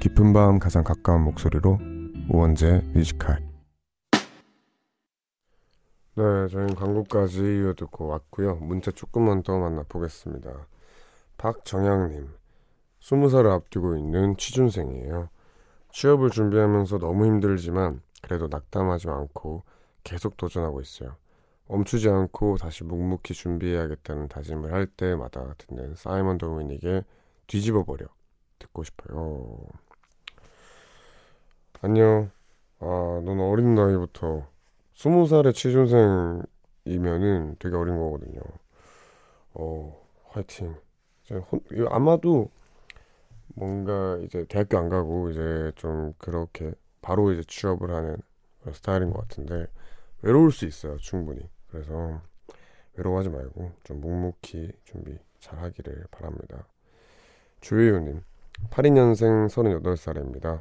[0.00, 1.78] 깊은 밤 가장 가까운 목소리로
[2.28, 3.49] 우원재 뮤지컬
[6.20, 8.56] 네, 저희는 광고까지 이어 듣고 왔고요.
[8.56, 10.66] 문자 조금만 더 만나보겠습니다.
[11.38, 12.28] 박정양님,
[13.00, 15.30] 20살을 앞두고 있는 취준생이에요.
[15.92, 19.62] 취업을 준비하면서 너무 힘들지만 그래도 낙담하지 않고
[20.04, 21.16] 계속 도전하고 있어요.
[21.68, 27.02] 멈추지 않고 다시 묵묵히 준비해야겠다는 다짐을 할 때마다 듣는 사이먼 도미닉의
[27.46, 28.04] 뒤집어 버려
[28.58, 29.56] 듣고 싶어요.
[31.80, 32.30] 안녕.
[32.80, 34.46] 아, 넌 어린 나이부터
[35.00, 38.42] 스무 살의 취준생이면은 되게 어린 거거든요.
[39.54, 40.76] 어, 화이팅.
[41.50, 42.50] 혼, 아마도
[43.54, 48.18] 뭔가 이제 대학교 안 가고 이제 좀 그렇게 바로 이제 취업을 하는
[48.74, 49.68] 스타일인 것 같은데
[50.20, 51.48] 외로울 수 있어요, 충분히.
[51.70, 52.20] 그래서
[52.92, 56.66] 외로워하지 말고 좀 묵묵히 준비 잘 하기를 바랍니다.
[57.62, 58.22] 조혜우님,
[58.68, 60.60] 82년생 38살입니다.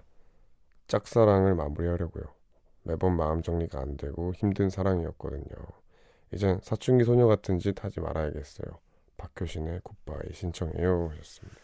[0.88, 2.39] 짝사랑을 마무리하려고요.
[2.84, 5.56] 매번 마음 정리가 안 되고 힘든 사랑이었거든요.
[6.32, 8.80] 이젠 사춘기 소녀 같은 짓 하지 말아야겠어요.
[9.18, 11.60] 박효신의 굿바이 신청해요 하셨습니다.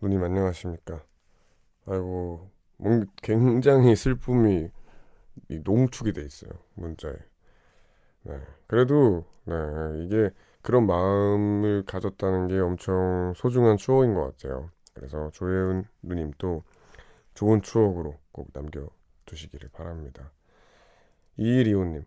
[0.00, 1.02] 누님 안녕하십니까?
[1.86, 4.70] 아이고 뭔 굉장히 슬픔이
[5.48, 7.14] 농축이 돼 있어요 문자에.
[8.22, 9.54] 네 그래도 네
[10.04, 10.30] 이게
[10.62, 14.70] 그런 마음을 가졌다는 게 엄청 소중한 추억인 것 같아요.
[14.94, 16.62] 그래서 조혜은 누님도
[17.34, 20.30] 좋은 추억으로 꼭 남겨두시기를 바랍니다.
[21.36, 22.04] 이리오님,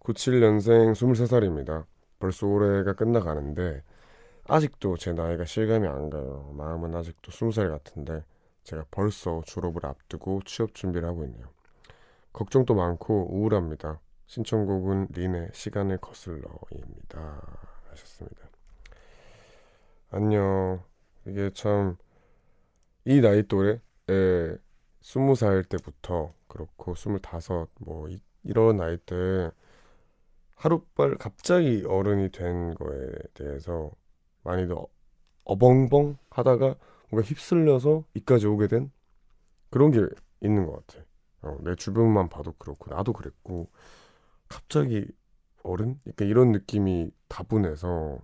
[0.00, 1.84] 97년생 23살입니다.
[2.18, 3.82] 벌써 올해가 끝나가는데
[4.46, 6.52] 아직도 제 나이가 실감이 안 가요.
[6.56, 8.24] 마음은 아직도 20살 같은데
[8.62, 11.48] 제가 벌써 졸업을 앞두고 취업 준비를 하고 있네요.
[12.32, 14.00] 걱정도 많고 우울합니다.
[14.26, 17.42] 신청곡은 린의 시간을 거슬러입니다.
[17.90, 18.48] 하셨습니다.
[20.10, 20.82] 안녕.
[21.26, 21.98] 이게 참
[23.06, 24.56] 이 나이 또래에
[25.04, 29.50] 스무 살 때부터 그렇고 스물다섯 뭐 이, 이런 나이 때
[30.54, 33.90] 하루빨 갑자기 어른이 된 거에 대해서
[34.44, 34.88] 많이도
[35.44, 36.76] 어벙벙 하다가
[37.10, 38.90] 뭔가 휩쓸려서 이까지 오게 된
[39.68, 40.00] 그런 게
[40.40, 41.04] 있는 것 같아.
[41.42, 43.68] 어, 내 주변만 봐도 그렇고 나도 그랬고
[44.48, 45.06] 갑자기
[45.62, 46.00] 어른?
[46.02, 48.20] 그러니까 이런 느낌이 다분해서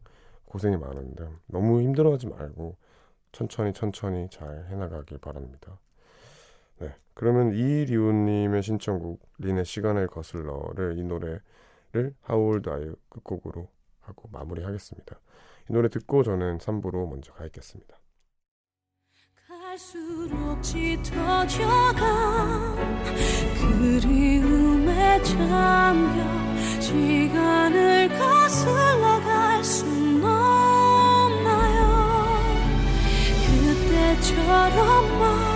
[0.47, 2.79] 고생이 많은데 너무 힘들어하지 말고
[3.33, 5.79] 천천히 천천히 잘 해나가길 바랍니다.
[6.81, 13.69] 네, 그러면 이리우님의 신청곡 린의 시간을 거슬러를 이 노래를 하울드 아이 끝곡으로
[14.01, 15.21] 하고 마무리하겠습니다.
[15.69, 17.97] 이 노래 듣고 저는 3부로 먼저 가겠습니다.
[19.47, 22.75] 갈수록 짙어져가
[23.61, 31.89] 그리움에 잠겨 시간을 거슬러 갈 순 없나요
[33.47, 35.50] 그때처럼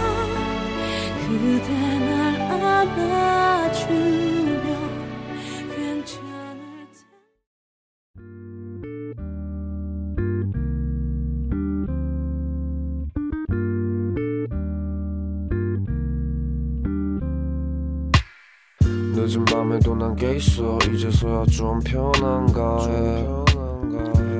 [19.24, 20.78] 늦은 밤에도 난게 있어.
[20.92, 23.43] 이제서야 좀 편한가 해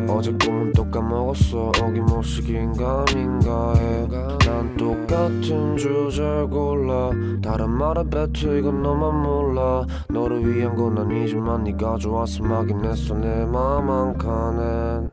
[0.09, 1.73] 어제 꿈은 또 까먹었어.
[1.83, 7.11] 어김없이 긴가민가 해난 똑같은 주제를 골라.
[7.43, 9.87] 다른 말에 뱉어 이건 너만 몰라.
[10.09, 13.15] 너를 위한 건 아니지만 네가 좋아서 막인 했어.
[13.15, 15.11] 내 맘 한 칸엔.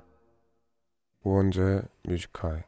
[1.23, 2.61] 우원재 뮤직하이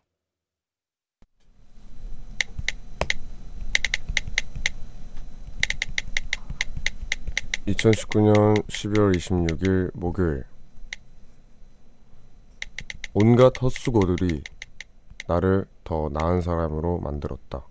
[7.68, 10.44] 2019년 12월 26일 목요일
[13.16, 14.42] 온갖 헛수고들이
[15.28, 17.64] 나를 더 나은 사람으로 만들었다.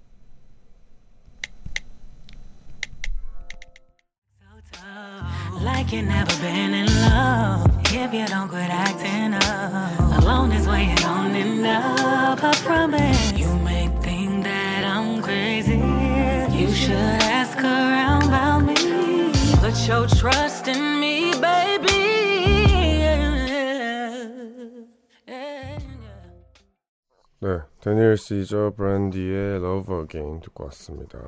[27.42, 31.18] 네, 데니엘 시저 브랜디의 Love Again 듣고 왔습니다.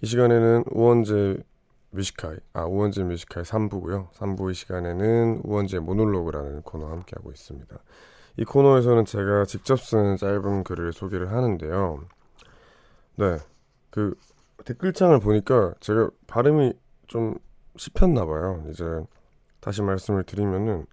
[0.00, 1.38] 이 시간에는 우원재
[1.90, 4.12] 뮤지카이, 아 우원재 뮤지카이 3부고요.
[4.12, 7.76] 3부 이 시간에는 우원재 모놀로그라는 코너 함께하고 있습니다.
[8.36, 12.04] 이 코너에서는 제가 직접 쓴 짧은 글을 소개를 하는데요.
[13.16, 13.38] 네,
[13.90, 14.14] 그
[14.64, 16.72] 댓글창을 보니까 제가 발음이
[17.08, 17.34] 좀
[17.76, 18.64] 씹혔나 봐요.
[18.70, 18.84] 이제
[19.58, 20.86] 다시 말씀을 드리면은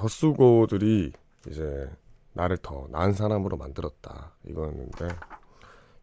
[0.00, 1.12] 헛수고들이
[1.48, 1.90] 이제
[2.34, 5.08] 나를 더 나은 사람으로 만들었다 이거였는데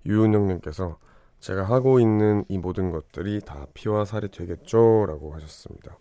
[0.05, 0.97] 유은영님께서
[1.39, 5.97] 제가 하고 있는 이 모든 것들이 다 피와 살이 되겠죠 라고 하셨습니다.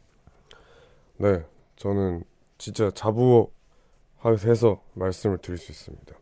[1.17, 1.45] 네,
[1.77, 2.25] 저는
[2.59, 6.14] 진짜 자부해서 말씀을 드릴 수 있습니다.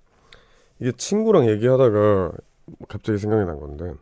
[0.80, 2.32] 이게 친구랑 얘기하다가
[2.88, 3.94] 갑자기 생각이 난 건데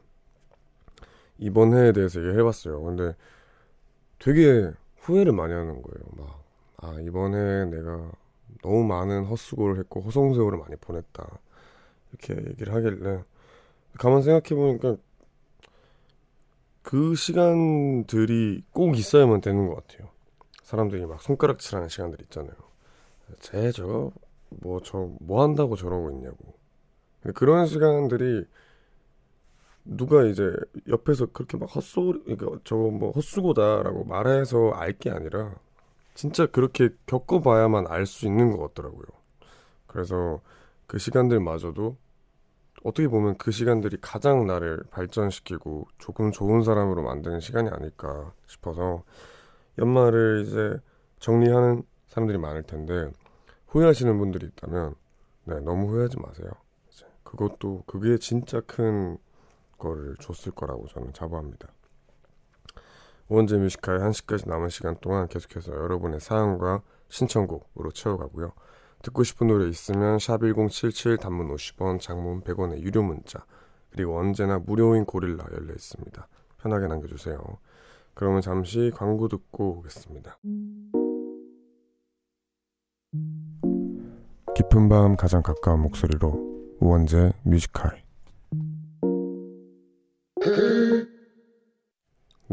[1.38, 2.82] 이번 해에 대해서 얘기해 봤어요.
[2.82, 3.14] 근데
[4.18, 6.04] 되게 후회를 많이 하는 거예요.
[6.16, 6.44] 막
[6.84, 8.12] 아 이번 해에 내가
[8.64, 11.38] 너무 많은 헛수고를 했고 호송세월을 많이 보냈다
[12.10, 13.22] 이렇게 얘기를 하길래
[13.98, 14.96] 가만 생각해 보니까
[16.82, 20.08] 그 시간들이 꼭 있어야만 되는 것 같아요.
[20.62, 22.54] 사람들이 막 손가락질하는 시간들 있잖아요.
[23.40, 24.12] 쟤 저거
[24.50, 26.54] 뭐 저 뭐 한다고 저러고 있냐고.
[27.34, 28.44] 그런 시간들이
[29.84, 30.50] 누가 이제
[30.88, 35.54] 옆에서 그렇게 막 헛소리, 그러니까 저거 뭐 헛수고다라고 말해서 알 게 아니라
[36.14, 39.06] 진짜 그렇게 겪어봐야만 알 수 있는 것 같더라고요.
[39.86, 40.40] 그래서
[40.86, 41.96] 그 시간들마저도
[42.84, 49.04] 어떻게 보면 그 시간들이 가장 나를 발전시키고 조금 좋은 사람으로 만드는 시간이 아닐까 싶어서
[49.78, 50.76] 연말을 이제
[51.20, 53.10] 정리하는 사람들이 많을 텐데
[53.68, 54.94] 후회하시는 분들이 있다면
[55.44, 56.50] 네, 너무 후회하지 마세요.
[57.24, 59.18] 그것도 그게 진짜 큰
[59.78, 61.68] 거를 줬을 거라고 저는 자부합니다.
[63.28, 68.52] 원재 Music High 1시까지 남은 시간 동안 계속해서 여러분의 사연과 신청곡으로 채워가고요.
[69.02, 73.44] 듣고 싶은 노래 있으면 샵 1077 단문 50원, 장문 100원의 유료 문자
[73.90, 76.28] 그리고 언제나 무료인 고릴라 열려 있습니다.
[76.60, 77.38] 편하게 남겨주세요.
[78.14, 80.38] 그러면 잠시 광고 듣고 오겠습니다.
[84.54, 88.02] 깊은 밤 가장 가까운 목소리로 우원재 Music High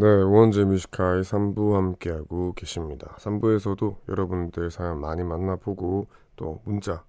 [0.01, 3.15] 네, 우원재 Music High 3부 함께하고 계십니다.
[3.19, 7.03] 3부에서도 여러분들 사연 많이 만나보고 또 문자,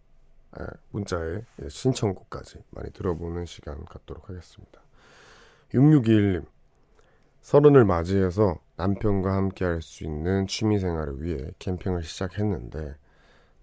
[0.60, 1.40] 에, 문자에
[1.70, 4.82] 신청곡까지 많이 들어보는 시간 갖도록 하겠습니다.
[5.72, 6.44] 6621님,
[7.40, 12.96] 서른을 맞이해서 남편과 함께 할 수 있는 취미 생활을 위해 캠핑을 시작했는데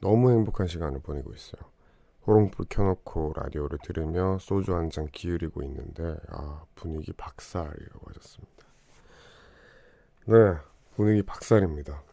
[0.02, 1.62] 너무 행복한 시간을 보내고 있어요.
[2.26, 8.59] 호롱불 켜놓고 라디오를 들으며 소주 한 잔 기울이고 있는데 아 분위기 박살이라고 하셨습니다.
[10.30, 10.58] 네,
[10.96, 12.04] 분위기 박살입니다.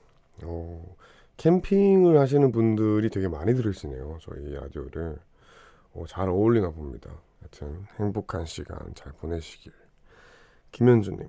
[0.44, 0.96] 어,
[1.36, 4.16] 캠핑을 하시는 분들이 되게 많이 들으시네요.
[4.22, 5.18] 저희 라디오를
[5.92, 7.10] 어, 잘 어울리나 봅니다.
[7.40, 9.70] 하여튼 행복한 시간 잘 보내시길.
[10.72, 11.28] 김현주님,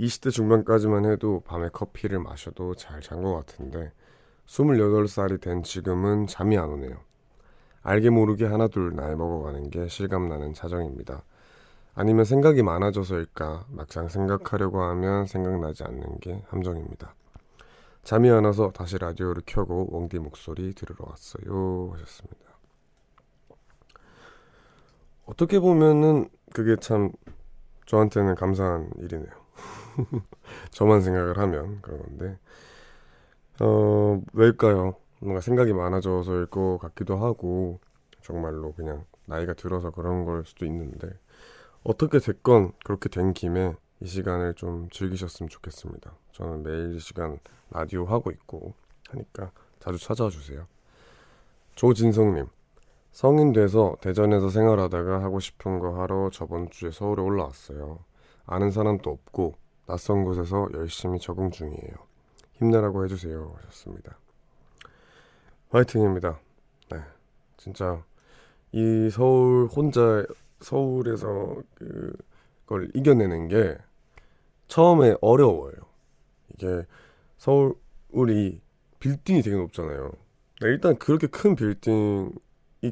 [0.00, 3.92] 20대 중반까지만 해도 밤에 커피를 마셔도 잘 잔 것 같은데
[4.46, 6.98] 28살이 된 지금은 잠이 안 오네요.
[7.82, 11.22] 알게 모르게 하나 둘 나이 먹어가는 게 실감나는 자정입니다.
[11.98, 17.14] 아니면 생각이 많아져서일까 막상 생각하려고 하면 생각나지 않는 게 함정입니다.
[18.02, 22.58] 잠이 안 와서 다시 라디오를 켜고 웡디 목소리 들으러 왔어요 하셨습니다.
[25.24, 27.12] 어떻게 보면은 그게 참
[27.86, 29.32] 저한테는 감사한 일이네요.
[30.72, 32.38] 저만 생각을 하면 그런 건데
[33.60, 34.96] 어 왜일까요?
[35.20, 37.80] 뭔가 생각이 많아져서일 것 같기도 하고
[38.20, 41.08] 정말로 그냥 나이가 들어서 그런 걸 수도 있는데
[41.88, 46.12] 어떻게 됐건 그렇게 된 김에 이 시간을 좀 즐기셨으면 좋겠습니다.
[46.32, 47.38] 저는 매일 이 시간
[47.70, 48.74] 라디오 하고 있고
[49.10, 50.66] 하니까 자주 찾아와 주세요.
[51.76, 52.48] 조진성님
[53.12, 58.00] 성인 돼서 대전에서 생활하다가 하고 싶은 거 하러 저번 주에 서울에 올라왔어요.
[58.46, 59.54] 아는 사람도 없고
[59.86, 61.94] 낯선 곳에서 열심히 적응 중이에요.
[62.54, 63.54] 힘내라고 해주세요.
[63.58, 64.18] 하셨습니다.
[65.70, 66.40] 화이팅입니다.
[66.90, 67.00] 네,
[67.56, 68.02] 진짜
[68.72, 70.26] 이 서울 혼자
[70.60, 73.76] 서울에서 그걸 이겨내는 게
[74.68, 75.74] 처음에 어려워요.
[76.54, 76.84] 이게
[77.38, 78.60] 서울이
[78.98, 80.10] 빌딩이 되게 높잖아요.
[80.60, 82.32] 네, 일단 그렇게 큰 빌딩이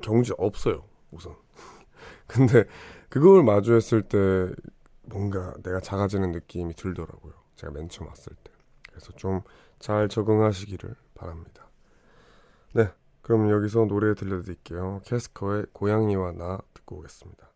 [0.03, 0.85] 경주에 없어요.
[1.11, 1.35] 우선.
[2.27, 2.65] 근데
[3.09, 4.53] 그걸 마주했을 때
[5.03, 7.33] 뭔가 내가 작아지는 느낌이 들더라고요.
[7.57, 8.51] 제가 맨 처음 왔을 때.
[8.91, 9.43] 그래서 좀
[9.85, 11.69] 잘 적응하시기를 바랍니다.
[12.73, 12.91] 네,
[13.21, 15.03] 그럼 여기서 노래 들려드릴게요.
[15.05, 17.47] 캐스커의 고양이와 나 듣고 오겠습니다.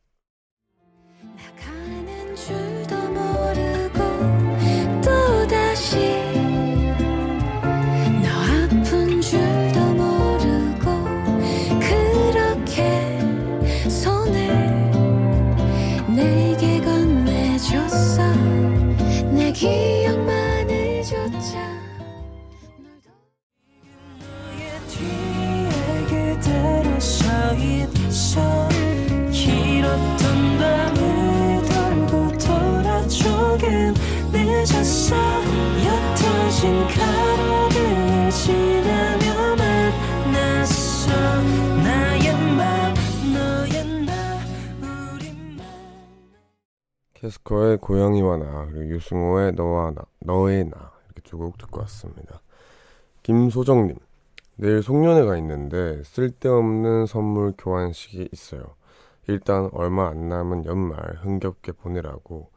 [47.29, 52.41] 캐스커의 고양이와 나 그리고 유승호의 너와 나 너의 나 이렇게 두 곡 듣고 왔습니다.
[53.23, 53.97] 김소정님
[54.57, 58.75] 내일 송년회가 있는데 쓸데없는 선물 교환식이 있어요.
[59.27, 62.51] 일단 얼마 안 남은 연말 흥겹게 보내라고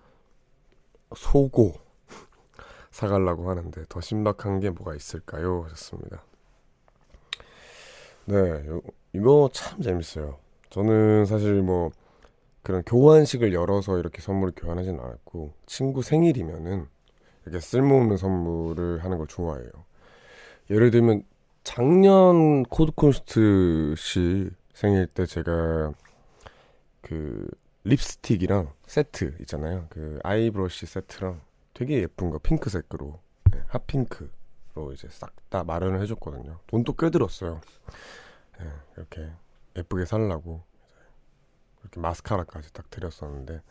[1.15, 1.73] 소고
[2.91, 5.63] 사가려고 하는데 더 신박한 게 뭐가 있을까요?
[5.65, 6.23] 하셨습니다.
[8.25, 8.35] 네,
[8.67, 8.81] 요-
[9.13, 10.37] 이거 참 재밌어요.
[10.69, 11.91] 저는 사실 뭐
[12.63, 16.87] 그런 교환식을 열어서 이렇게 선물을 교환하진 않았고 친구 생일이면은
[17.45, 19.69] 이렇게 쓸모없는 선물을 하는 걸 좋아해요.
[20.69, 21.23] 예를 들면
[21.63, 25.93] 작년 코드 쿤스트 씨 생일 때 제가
[27.01, 27.47] 그
[27.83, 29.87] 립스틱이랑 세트 있잖아요.
[29.89, 31.41] 그 eye brush 세트랑
[31.73, 33.19] 되게 예쁜 거 핑크색으로
[33.51, 36.59] 네, hot pink로 이제 싹 다 마련을 해줬거든요.
[36.67, 37.59] 돈도 꽤 들었어요.
[38.57, 39.29] 네, 이렇게
[39.75, 40.63] 예쁘게 살라고
[41.81, 43.61] 이렇게 마스카라까지 딱 드렸었는데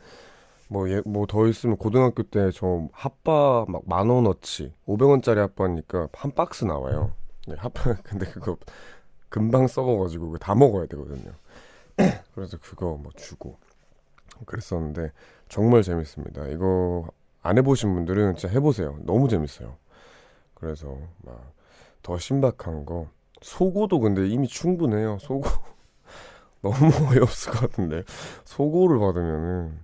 [1.04, 7.12] 뭐더 있으면 고등학교 때 저 핫바 막 만 원어치 500원짜리 핫바니까 한 박스 나와요.
[7.48, 8.56] 네, 핫바 근데 그거
[9.28, 11.32] 금방 썩어가지고 그거 다 먹어야 되거든요.
[12.34, 13.58] 그래서 그거 뭐 주고
[14.46, 15.12] 그랬었는데
[15.48, 16.46] 정말 재밌습니다.
[16.48, 17.08] 이거
[17.42, 18.96] 안 해보신 분들은 진짜 해보세요.
[19.02, 19.76] 너무 재밌어요.
[20.54, 21.50] 그래서 막
[22.02, 23.08] 더 신박한 거
[23.42, 25.18] 소고도 근데 이미 충분해요.
[25.20, 25.42] 소고
[26.62, 26.76] 너무
[27.10, 28.04] 어이없을 것 같은데
[28.44, 29.78] 소고를 받으면은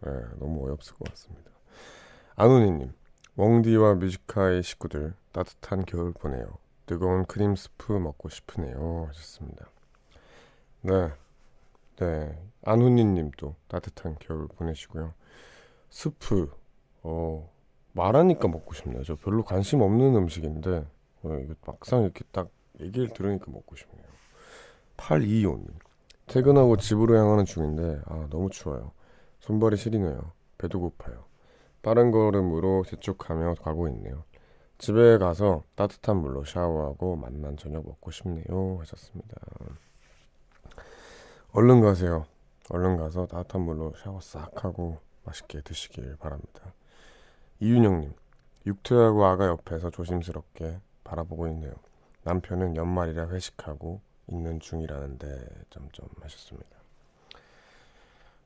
[0.00, 1.50] 네, 너무 어이없을 것 같습니다.
[2.36, 2.92] 안훈이님
[3.36, 6.58] 웡디와 Music High 식구들 따뜻한 겨울 보내요.
[6.86, 9.70] 뜨거운 크림 스프 먹고 싶으네요 하셨습니다.
[10.82, 11.10] 네,
[11.96, 15.14] 네 안훈이님도 따뜻한 겨울 보내시고요.
[15.90, 16.50] 스프
[17.02, 17.50] 어
[17.92, 19.02] 말하니까 먹고 싶네요.
[19.02, 20.86] 저 별로 관심 없는 음식인데
[21.22, 22.48] 어, 이거 막상 이렇게 딱
[22.80, 24.06] 얘기를 들으니까 먹고 싶네요.
[24.96, 25.87] 825님
[26.28, 28.92] 퇴근하고 집으로 향하는 중인데 아 너무 추워요.
[29.40, 30.32] 손발이 시리네요.
[30.58, 31.24] 배도 고파요.
[31.82, 34.24] 빠른 걸음으로 재촉하며 가고 있네요.
[34.76, 38.78] 집에 가서 따뜻한 물로 샤워하고 맛난 저녁 먹고 싶네요.
[38.80, 39.36] 하셨습니다.
[41.52, 42.26] 얼른 가세요.
[42.68, 46.74] 얼른 가서 따뜻한 물로 샤워 싹 하고 맛있게 드시길 바랍니다.
[47.60, 48.12] 이윤영님,
[48.66, 51.72] 육퇴하고 아가 옆에서 조심스럽게 바라보고 있네요.
[52.24, 54.00] 남편은 연말이라 회식하고
[54.30, 56.68] 있는 중이라는데 점점 하셨습니다.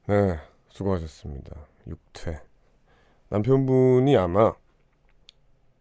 [0.07, 1.57] 네, 수고하셨습니다.
[1.87, 2.41] 육퇴.
[3.29, 4.55] 남편분이 아마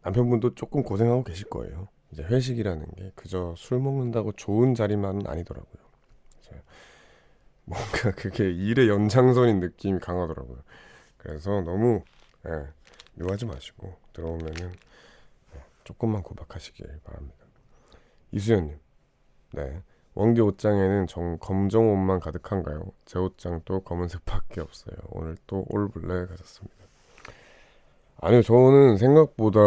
[0.04, 1.88] 남편분도 조금 고생하고 계실 거예요.
[2.12, 5.82] 이제 회식이라는 게 그저 술 먹는다고 좋은 자리만은 아니더라고요.
[7.66, 10.58] 뭔가 그게 일의 연장선인 느낌이 강하더라고요.
[11.18, 12.04] 그래서 너무
[12.47, 12.68] 예,
[13.16, 14.72] 묘하지 마시고 들어오면은
[15.56, 17.38] 예, 조금만 구박하시길 바랍니다.
[18.32, 18.80] 이수연님,
[19.54, 19.84] 네
[20.14, 22.84] 원기 옷장에는 정, 검정 옷만 가득한가요?
[23.05, 24.95] 제 옷장도 검은색밖에 없어요.
[25.09, 26.76] 오늘 또 올블랙 하셨습니다.
[28.18, 29.59] 아니요, 저는 생각보다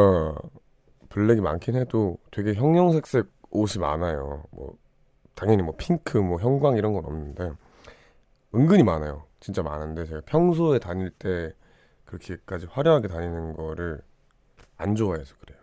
[1.09, 4.45] 블랙이 많긴 해도 되게 형형색색 옷이 많아요.
[4.51, 4.77] 뭐
[5.35, 7.53] 당연히 뭐 핑크, 뭐 형광 이런 건 없는데
[8.55, 9.25] 은근히 많아요.
[9.41, 11.53] 진짜 많은데 제가 평소에 다닐 때
[12.05, 14.01] 그렇게까지 화려하게 다니는 거를
[14.77, 15.59] 안 좋아해서 그래요.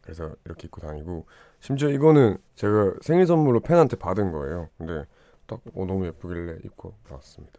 [0.00, 1.26] 그래서 이렇게 입고 다니고
[1.66, 4.68] 심지어 이거는 제가 생일 선물로 팬한테 받은 거예요.
[4.78, 5.04] 근데
[5.48, 7.58] 딱 어, 너무 예쁘길래 입고 나왔습니다.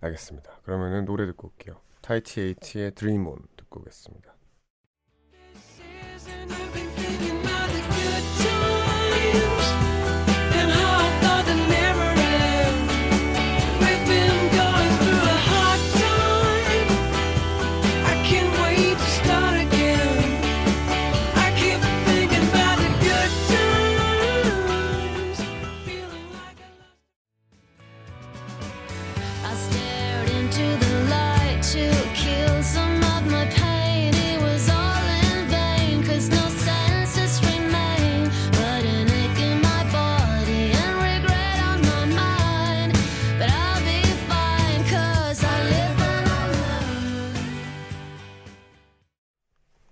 [0.00, 0.60] 알겠습니다.
[0.62, 1.76] 그러면은 노래 듣고 올게요.
[2.00, 4.34] 타이티 에이티의 드림 온 듣고 오겠습니다.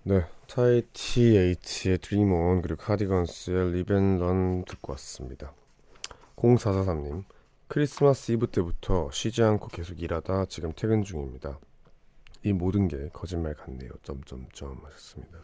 [0.05, 5.55] 네, Tahiti 80의 Dream On 그리고 Cardigans의 Live and Learn 듣고 왔습니다.
[6.37, 7.25] 0443님
[7.69, 11.59] 크리스마스 이브 때부터 쉬지 않고 계속 일하다 지금 퇴근 중입니다.
[12.43, 13.91] 이 모든 게 거짓말 같네요.
[14.03, 15.39] 점점점 하셨습니다.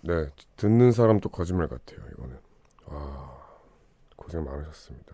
[0.00, 2.00] 네, 듣는 사람도 거짓말 같아요.
[2.12, 2.38] 이거는
[2.86, 3.38] 와
[4.16, 5.12] 고생 많으셨습니다.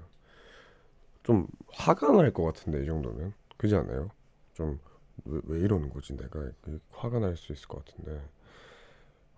[1.24, 4.10] 좀 화가 날 것 같은데 이 정도면 그지 않아요?
[4.54, 4.78] 좀
[5.24, 6.16] 왜, 왜 이러는 거지?
[6.16, 8.22] 내가 그 화가 날 수 있을 것 같은데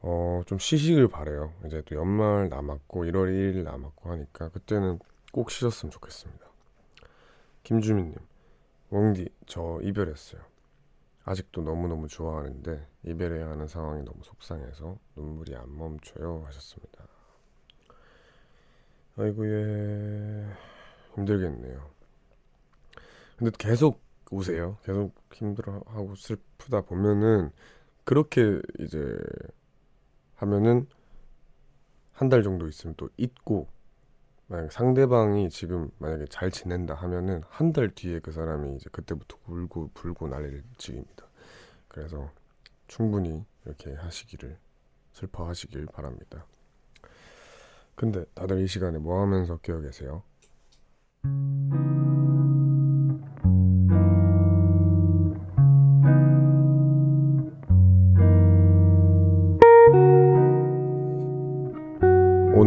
[0.03, 1.53] 어, 좀 쉬시길 바래요.
[1.67, 4.99] 이제 또 연말 남았고 1월 1일 남았고 하니까 그때는
[5.33, 6.47] 꼭 쉬셨으면 좋겠습니다.
[7.63, 8.17] 김주민님,
[8.91, 10.41] 웡디 저 이별했어요.
[11.25, 17.05] 아직도 너무너무 좋아하는데 이별해야 하는 상황이 너무 속상해서 눈물이 안 멈춰요 하셨습니다.
[19.17, 20.47] 아이고 예
[21.15, 21.91] 힘들겠네요.
[23.37, 24.01] 근데 계속
[24.31, 24.79] 우세요.
[24.85, 27.51] 계속 힘들어하고 슬프다 보면은
[28.05, 29.19] 그렇게 이제
[30.37, 30.87] 하면은
[32.13, 33.69] 한 달 정도 있으면 또 잊고
[34.47, 39.91] 만약 상대방이 지금 만약에 잘 지낸다 하면은 한 달 뒤에 그 사람이 이제 그때부터 울고
[39.95, 41.27] 불고 난리를 지깁니다.
[41.89, 42.31] 그래서
[42.89, 44.59] 충분히 이렇게 하시기를
[45.13, 46.47] 슬퍼하시길 바랍니다.
[47.95, 50.23] 근데 다들 이 시간에 뭐 하면서 깨어 계세요?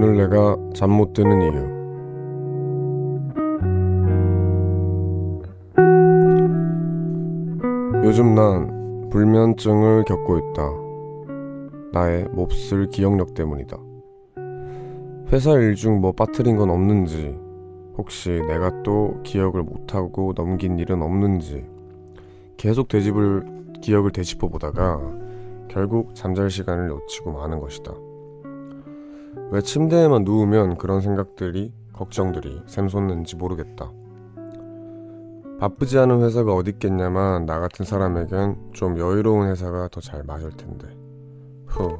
[0.04, 1.64] 오늘 내가 잠 못 드는 이유.
[8.04, 10.70] 요즘 난 불면증을 겪고 있다.
[11.94, 13.78] 나의 몹쓸 기억력 때문이다.
[15.32, 17.40] 회사 일 중 뭐 빠뜨린 건 없는지,
[17.98, 21.66] 혹시 내가 또 기억을 못하고 넘긴 일은 없는지,
[22.58, 23.46] 계속 되짚을
[23.82, 25.00] 기억을 되짚어 보다가
[25.70, 27.94] 결국 잠잘 시간을 놓치고 마는 것이다.
[29.52, 33.92] 왜 침대에만 누우면 그런 생각들이, 걱정들이 샘솟는지 모르겠다.
[35.60, 40.88] 바쁘지 않은 회사가 어딨겠냐만 나 같은 사람에겐 좀 여유로운 회사가 더 잘 맞을 텐데.
[41.68, 41.98] 후.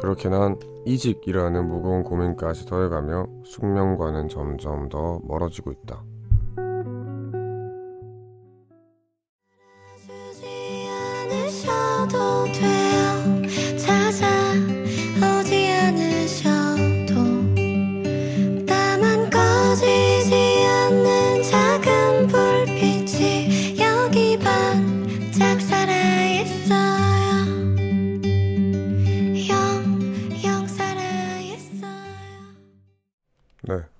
[0.00, 6.04] 그렇게 난 이직이라는 무거운 고민까지 더해가며 숙명과는 점점 더 멀어지고 있다.
[12.52, 12.85] 돼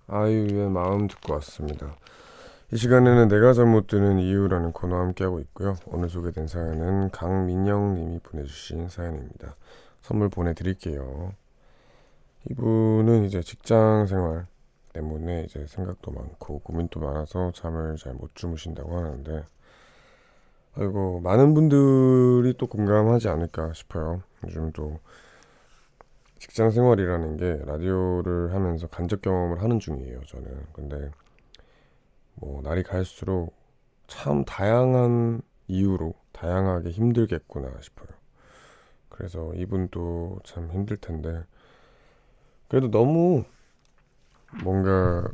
[0.09, 1.97] 아이유의 마음 듣고 왔습니다.
[2.73, 5.77] 이 시간에는 내가 잘못 드는 이유라는 코너 함께하고 있고요.
[5.87, 9.57] 오늘 소개된 사연은 강민영님이 보내주신 사연입니다.
[10.03, 11.33] 선물 보내드릴게요.
[12.51, 14.47] 이분은 이제 직장 생활
[14.93, 19.45] 때문에 이제 생각도 많고 고민도 많아서 잠을 잘 못 주무신다고 하는데,
[20.77, 24.23] 아이고 많은 분들이 또 공감하지 않을까 싶어요.
[24.45, 24.99] 요즘 또
[26.49, 30.66] 직장 생활이라는 게 라디오를 하면서 간접 경험을 하는 중이에요, 저는.
[30.72, 31.11] 근데
[32.34, 33.55] 뭐 날이 갈수록
[34.07, 38.09] 참 다양한 이유로 다양하게 힘들겠구나 싶어요.
[39.09, 41.44] 그래서 이분도 참 힘들 텐데
[42.68, 43.44] 그래도 너무
[44.62, 45.28] 뭔가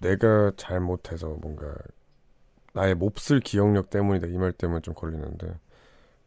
[0.00, 1.74] 내가 잘 못해서 뭔가
[2.72, 5.58] 나의 몹쓸 기억력 때문이다 이 말 때문에 좀 걸리는데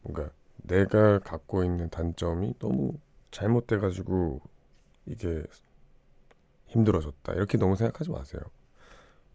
[0.02, 2.94] 뭔가 내가 갖고 있는 단점이 너무
[3.34, 4.42] 잘못돼가지고
[5.08, 5.44] 이게
[6.68, 8.42] 힘들어졌다 이렇게 너무 생각하지 마세요.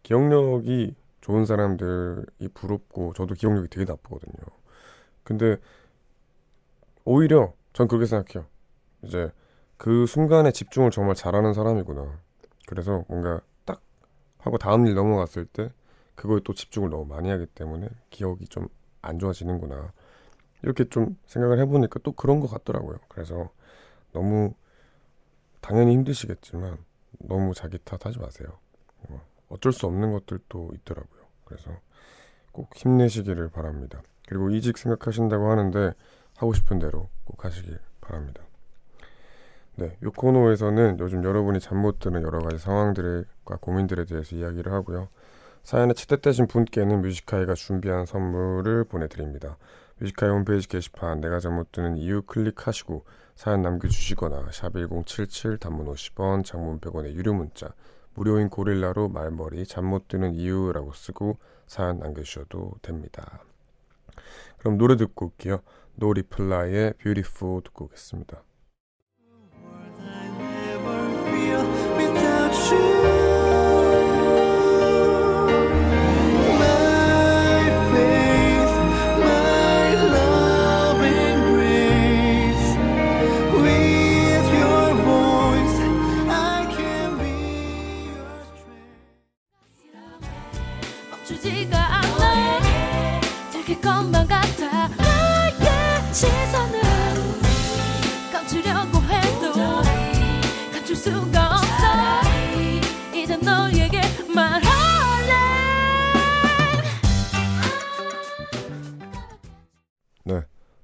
[0.03, 4.35] 기억력이 좋은 사람들이 부럽고 저도 기억력이 되게 나쁘거든요.
[5.25, 5.59] 근데
[7.05, 8.49] 오히려 전 그렇게 생각해요.
[9.03, 9.31] 이제
[9.77, 12.19] 그 순간에 집중을 정말 잘하는 사람이구나.
[12.67, 13.81] 그래서 뭔가 딱
[14.39, 15.73] 하고 다음 일 넘어갔을 때
[16.15, 18.69] 그거에 또 집중을 너무 많이 하기 때문에 기억이 좀
[19.03, 19.93] 안 좋아지는구나.
[20.63, 22.99] 이렇게 좀 생각을 해보니까 또 그런 것 같더라고요.
[23.09, 23.51] 그래서
[24.13, 24.55] 너무
[25.61, 26.79] 당연히 힘드시겠지만
[27.21, 28.49] 너무 자기 탓하지 마세요.
[29.09, 31.23] 뭐 어쩔 수 없는 것들도 있더라고요.
[31.45, 31.71] 그래서
[32.53, 34.03] 꼭 힘내시기를 바랍니다.
[34.29, 35.95] 그리고 이직 생각하신다고 하는데
[36.37, 38.43] 하고 싶은 대로 꼭 하시길 바랍니다.
[39.77, 45.09] 네, 이 코너에서는 요즘 여러분이 잠 못 드는 여러 가지 상황들과 고민들에 대해서 이야기를 하고요.
[45.63, 49.57] 사연에 채택되신 분께는 Music High가 준비한 선물을 보내드립니다.
[49.99, 53.05] Music High 홈페이지 게시판 내가 잠못 드는 이유 클릭하시고
[53.39, 57.73] 사연 남겨주시거나 샵 1077 단문 50원 장문 100원의 유료 문자
[58.15, 63.45] 무료인 고릴라로 말머리 잠 못 드는 이유라고 쓰고 사연 남겨주셔도 됩니다.
[64.59, 65.61] 그럼 노래 듣고 올게요.
[65.95, 68.43] No Reply의 Beautiful 듣고 오겠습니다.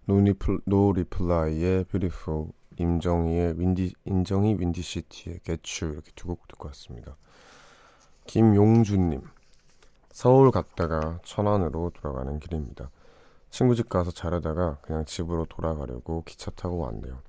[0.06, 2.48] No Repl, No Reply의 Beautiful
[2.78, 7.16] 임정희의 Windy 임정희 Windy City의 개추 이렇게 두 곡 듣고 왔습니다.
[8.26, 9.22] 김용준님
[10.10, 12.90] 서울 갔다가 천안으로 돌아가는 길입니다.
[13.50, 17.20] 친구 집 가서 자려다가 그냥 집으로 돌아가려고 기차 타고 왔네요.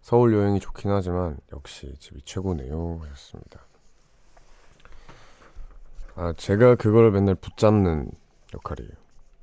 [0.00, 3.60] 서울 여행이 좋긴 하지만 역시 집이 최고네요 하셨습니다.
[6.16, 8.10] 아 제가 그걸 맨날 붙잡는
[8.54, 8.90] 역할이에요.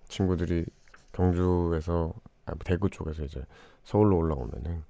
[0.08, 0.66] 친구들이
[1.14, 2.25] 경주에서 아,
[2.66, 3.44] 대구 쪽에서 이제
[3.84, 4.84] 서울로 올라오면은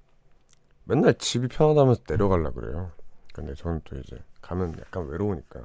[0.85, 2.91] 맨날 집이 편하다면서 내려갈라 그래요.
[3.33, 5.61] 근데 저는 또 이제 가면 약간 외로우니까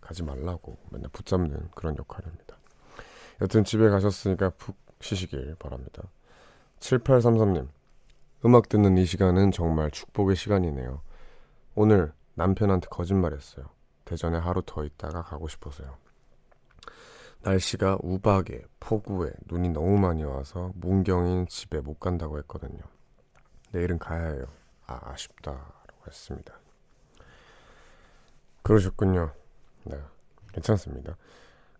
[0.00, 2.56] 가지 말라고 맨날 붙잡는 그런 역할입니다.
[3.40, 6.02] 여튼 집에 가셨으니까 푹 쉬시길 바랍니다.
[6.80, 7.68] 7833님,
[8.44, 11.00] 음악 듣는 이 시간은 정말 축복의 시간이네요.
[11.74, 13.66] 오늘 남편한테 거짓말했어요.
[14.04, 15.96] 대전에 하루 더 있다가 가고 싶어서요.
[17.42, 22.80] 날씨가 우박에 폭우에 눈이 너무 많이 와서 문경인 집에 못 간다고 했거든요.
[23.72, 24.46] 내일은 가야 해요.
[24.86, 26.54] 아, 아쉽다라고 했습니다.
[28.62, 29.30] 그러셨군요.
[29.84, 30.00] 네,
[30.54, 31.18] 괜찮습니다.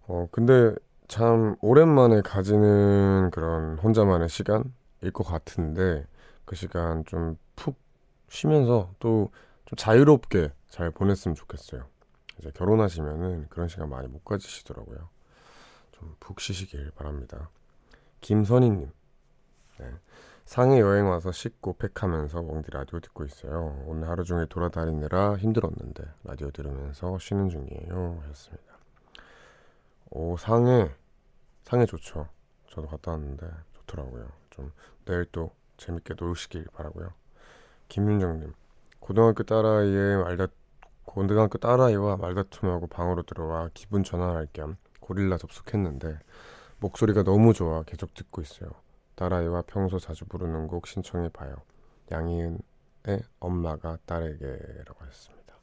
[0.06, 0.74] 어, 근데
[1.06, 6.06] 참 오랜만에 가지는 그런 혼자만의 시간일 것 같은데
[6.44, 7.76] 그 시간 좀 푹
[8.28, 9.30] 쉬면서 또
[9.64, 11.84] 좀 자유롭게 잘 보냈으면 좋겠어요.
[12.38, 15.10] 이제 결혼하시면은 그런 시간 많이 못 가지시더라고요.
[15.98, 17.50] 좀 푹 쉬시길 바랍니다.
[18.20, 18.90] 김선희님,
[19.78, 19.94] 네.
[20.44, 23.82] 상해 여행 와서 씻고 팩하면서 웡디 라디오 듣고 있어요.
[23.86, 28.20] 오늘 하루 종일 돌아다니느라 힘들었는데 라디오 들으면서 쉬는 중이에요.
[28.22, 28.78] 하셨습니다.
[30.10, 30.90] 오 상해
[31.64, 32.28] 상해 좋죠.
[32.66, 34.26] 저도 갔다 왔는데 좋더라고요.
[34.48, 34.72] 좀
[35.04, 37.12] 내일 또 재밌게 노시길 바라고요.
[37.88, 38.54] 김윤정님
[39.00, 40.46] 고등학교 딸아이의 말다
[41.04, 44.78] 고등학교 딸아이와 말다툼하고 방으로 들어와 기분 전환할 겸
[45.08, 46.18] 고릴라 접속했는데
[46.80, 48.70] 목소리가 너무 좋아 계속 듣고 있어요.
[49.14, 51.56] 딸아이와 평소 자주 부르는 곡 신청해 봐요.
[52.12, 52.60] 양희은의
[53.40, 55.54] 엄마가 딸에게라고 했습니다.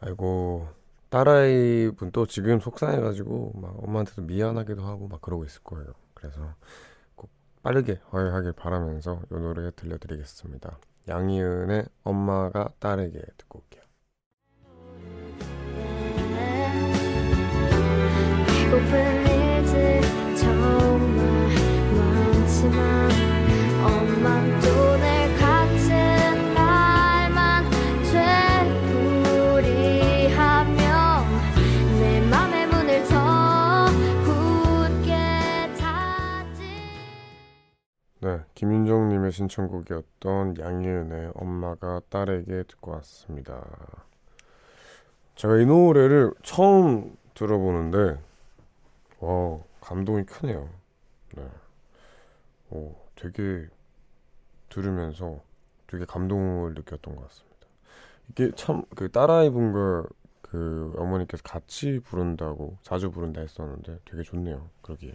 [0.00, 0.68] 아이고
[1.08, 5.92] 딸아이 분 또 지금 속상해가지고 막 엄마한테도 미안하기도 하고 막 그러고 있을 거예요.
[6.14, 6.54] 그래서
[7.16, 7.30] 꼭
[7.62, 10.78] 빠르게 화해하길 바라면서 이 노래 들려드리겠습니다.
[11.08, 13.79] 양희은의 엄마가 딸에게 듣고 올게요.
[38.22, 43.66] 네, 김윤정님의 신청곡이었던 양예은의 엄마가 딸에게 듣고 왔습니다.
[45.34, 48.29] 제가 이 노래를 처음 들어보는데
[49.20, 50.68] 와, 감동이 크네요.
[51.36, 51.48] 네.
[52.70, 53.68] 오, 되게
[54.68, 55.40] 들으면서
[55.86, 57.56] 되게 감동을 느꼈던 것 같습니다.
[58.30, 60.06] 이게 참그 딸아이 분과
[60.42, 64.68] 그 어머니께서 같이 부른다고 자주 부른다 했었는데 되게 좋네요.
[64.82, 65.14] 그러기에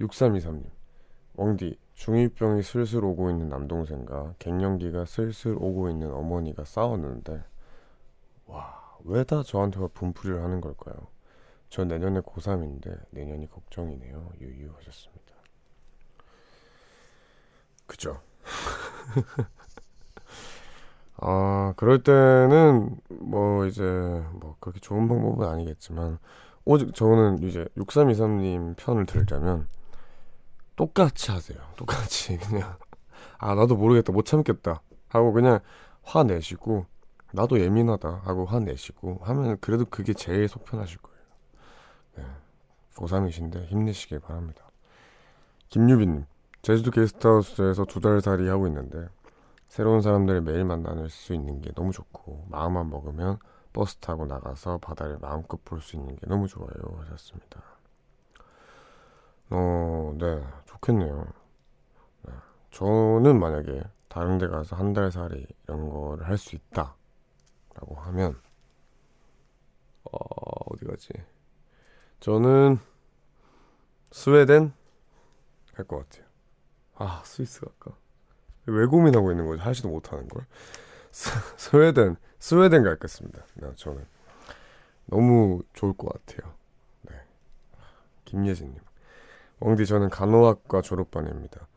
[0.00, 0.64] 6323님
[1.36, 7.42] 왕디 중2병이 슬슬 오고 있는 남동생과 갱년기가 슬슬 오고 있는 어머니가 싸웠는데
[8.46, 10.94] 와 왜 다 저한테만 분풀이를 하는 걸까요?
[11.74, 14.30] 저 내년에 고3인데 내년이 걱정이네요.
[14.40, 15.34] 유유하셨습니다.
[17.88, 18.20] 그죠?
[21.16, 26.20] 아, 그럴 때는 뭐 이제 뭐 그렇게 좋은 방법은 아니겠지만
[26.64, 29.66] 오직 저는 이제 6323님 편을 들자면
[30.76, 31.58] 똑같이 하세요.
[31.74, 32.76] 똑같이 그냥
[33.38, 35.58] 아 나도 모르겠다 못 참겠다 하고 그냥
[36.04, 36.86] 화내시고
[37.32, 41.13] 나도 예민하다 하고 화내시고 하면 그래도 그게 제일 속편하실 거예요.
[42.16, 42.24] 네.
[42.96, 44.64] 고3이신데 힘내시길 바랍니다.
[45.68, 46.26] 김유빈님
[46.62, 49.08] 제주도 게스트하우스에서 두 달 살이 하고 있는데
[49.68, 53.38] 새로운 사람들을 매일 만날 수 있는 게 너무 좋고 마음만 먹으면
[53.72, 57.62] 버스 타고 나가서 바다를 마음껏 볼 수 있는 게 너무 좋아요 하셨습니다.
[59.50, 61.26] 어, 네, 좋겠네요.
[62.26, 62.32] 네.
[62.70, 66.94] 저는 만약에 다른 데 가서 한 달 살이 이런 거를 할 수 있다
[67.74, 68.40] 라고 하면
[70.04, 70.18] 어,
[70.70, 71.08] 어디 가지?
[72.24, 72.78] 저는
[74.10, 74.72] 스웨덴
[75.74, 76.24] 갈 것 같아요.
[76.94, 77.94] 아, 스위스 갈까?
[78.64, 79.60] 왜 고민하고 있는 거지?
[79.60, 80.46] 하지도 못하는 걸.
[81.10, 83.44] 스, 스웨덴, 스웨덴 가겠습니다.
[83.56, 84.06] 네, 저는
[85.04, 86.54] 너무 좋을 것 같아요.
[87.02, 87.14] 네.
[88.24, 88.78] 김예진님.
[89.60, 91.68] 왕디 저는 간호학과 졸업반입니다.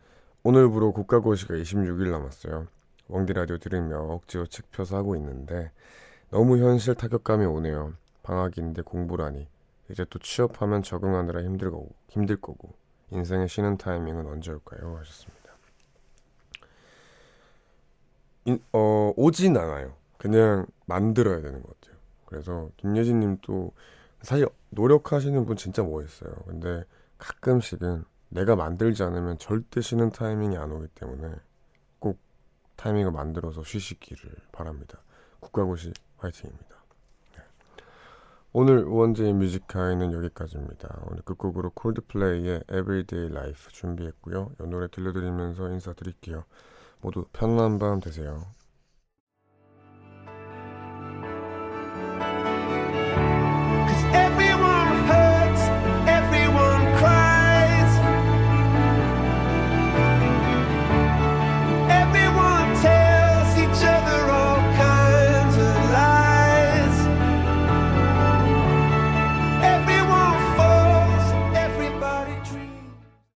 [0.44, 2.68] 오늘부로 국가고시가 26일 남았어요.
[3.10, 5.72] 왕디 라디오 들으며 억지로 책 펴서 하고 있는데
[6.30, 7.96] 너무 현실 타격감이 오네요.
[8.24, 9.50] 방학인데 공부라니.
[9.90, 12.76] 이제 또 취업하면 적응하느라 힘들 거고, 힘들 거고
[13.12, 14.98] 인생의 쉬는 타이밍은 언제 올까요?
[14.98, 15.38] 하셨습니다.
[18.46, 19.96] 인, 어, 오진 않아요.
[20.18, 21.98] 그냥 만들어야 되는 것 같아요.
[22.26, 23.74] 그래서 김예진 님도
[24.22, 26.32] 사실 노력하시는 분 진짜 멋있어요.
[26.46, 26.84] 근데
[27.18, 31.34] 가끔씩은 내가 만들지 않으면 절대 쉬는 타이밍이 안 오기 때문에
[32.00, 32.20] 꼭
[32.76, 35.02] 타이밍을 만들어서 쉬시기를 바랍니다.
[35.40, 36.77] 국가고시 화이팅입니다.
[38.48, 38.60] 네.
[38.60, 41.02] 오늘 우원재의 뮤직하이는 여기까지입니다.
[41.10, 44.52] 오늘 끝곡으로 콜드플레이의 Everyday Life 준비했고요.
[44.60, 46.44] 이 노래 들려드리면서 인사드릴게요.
[47.02, 48.57] 모두 편안한 밤 되세요.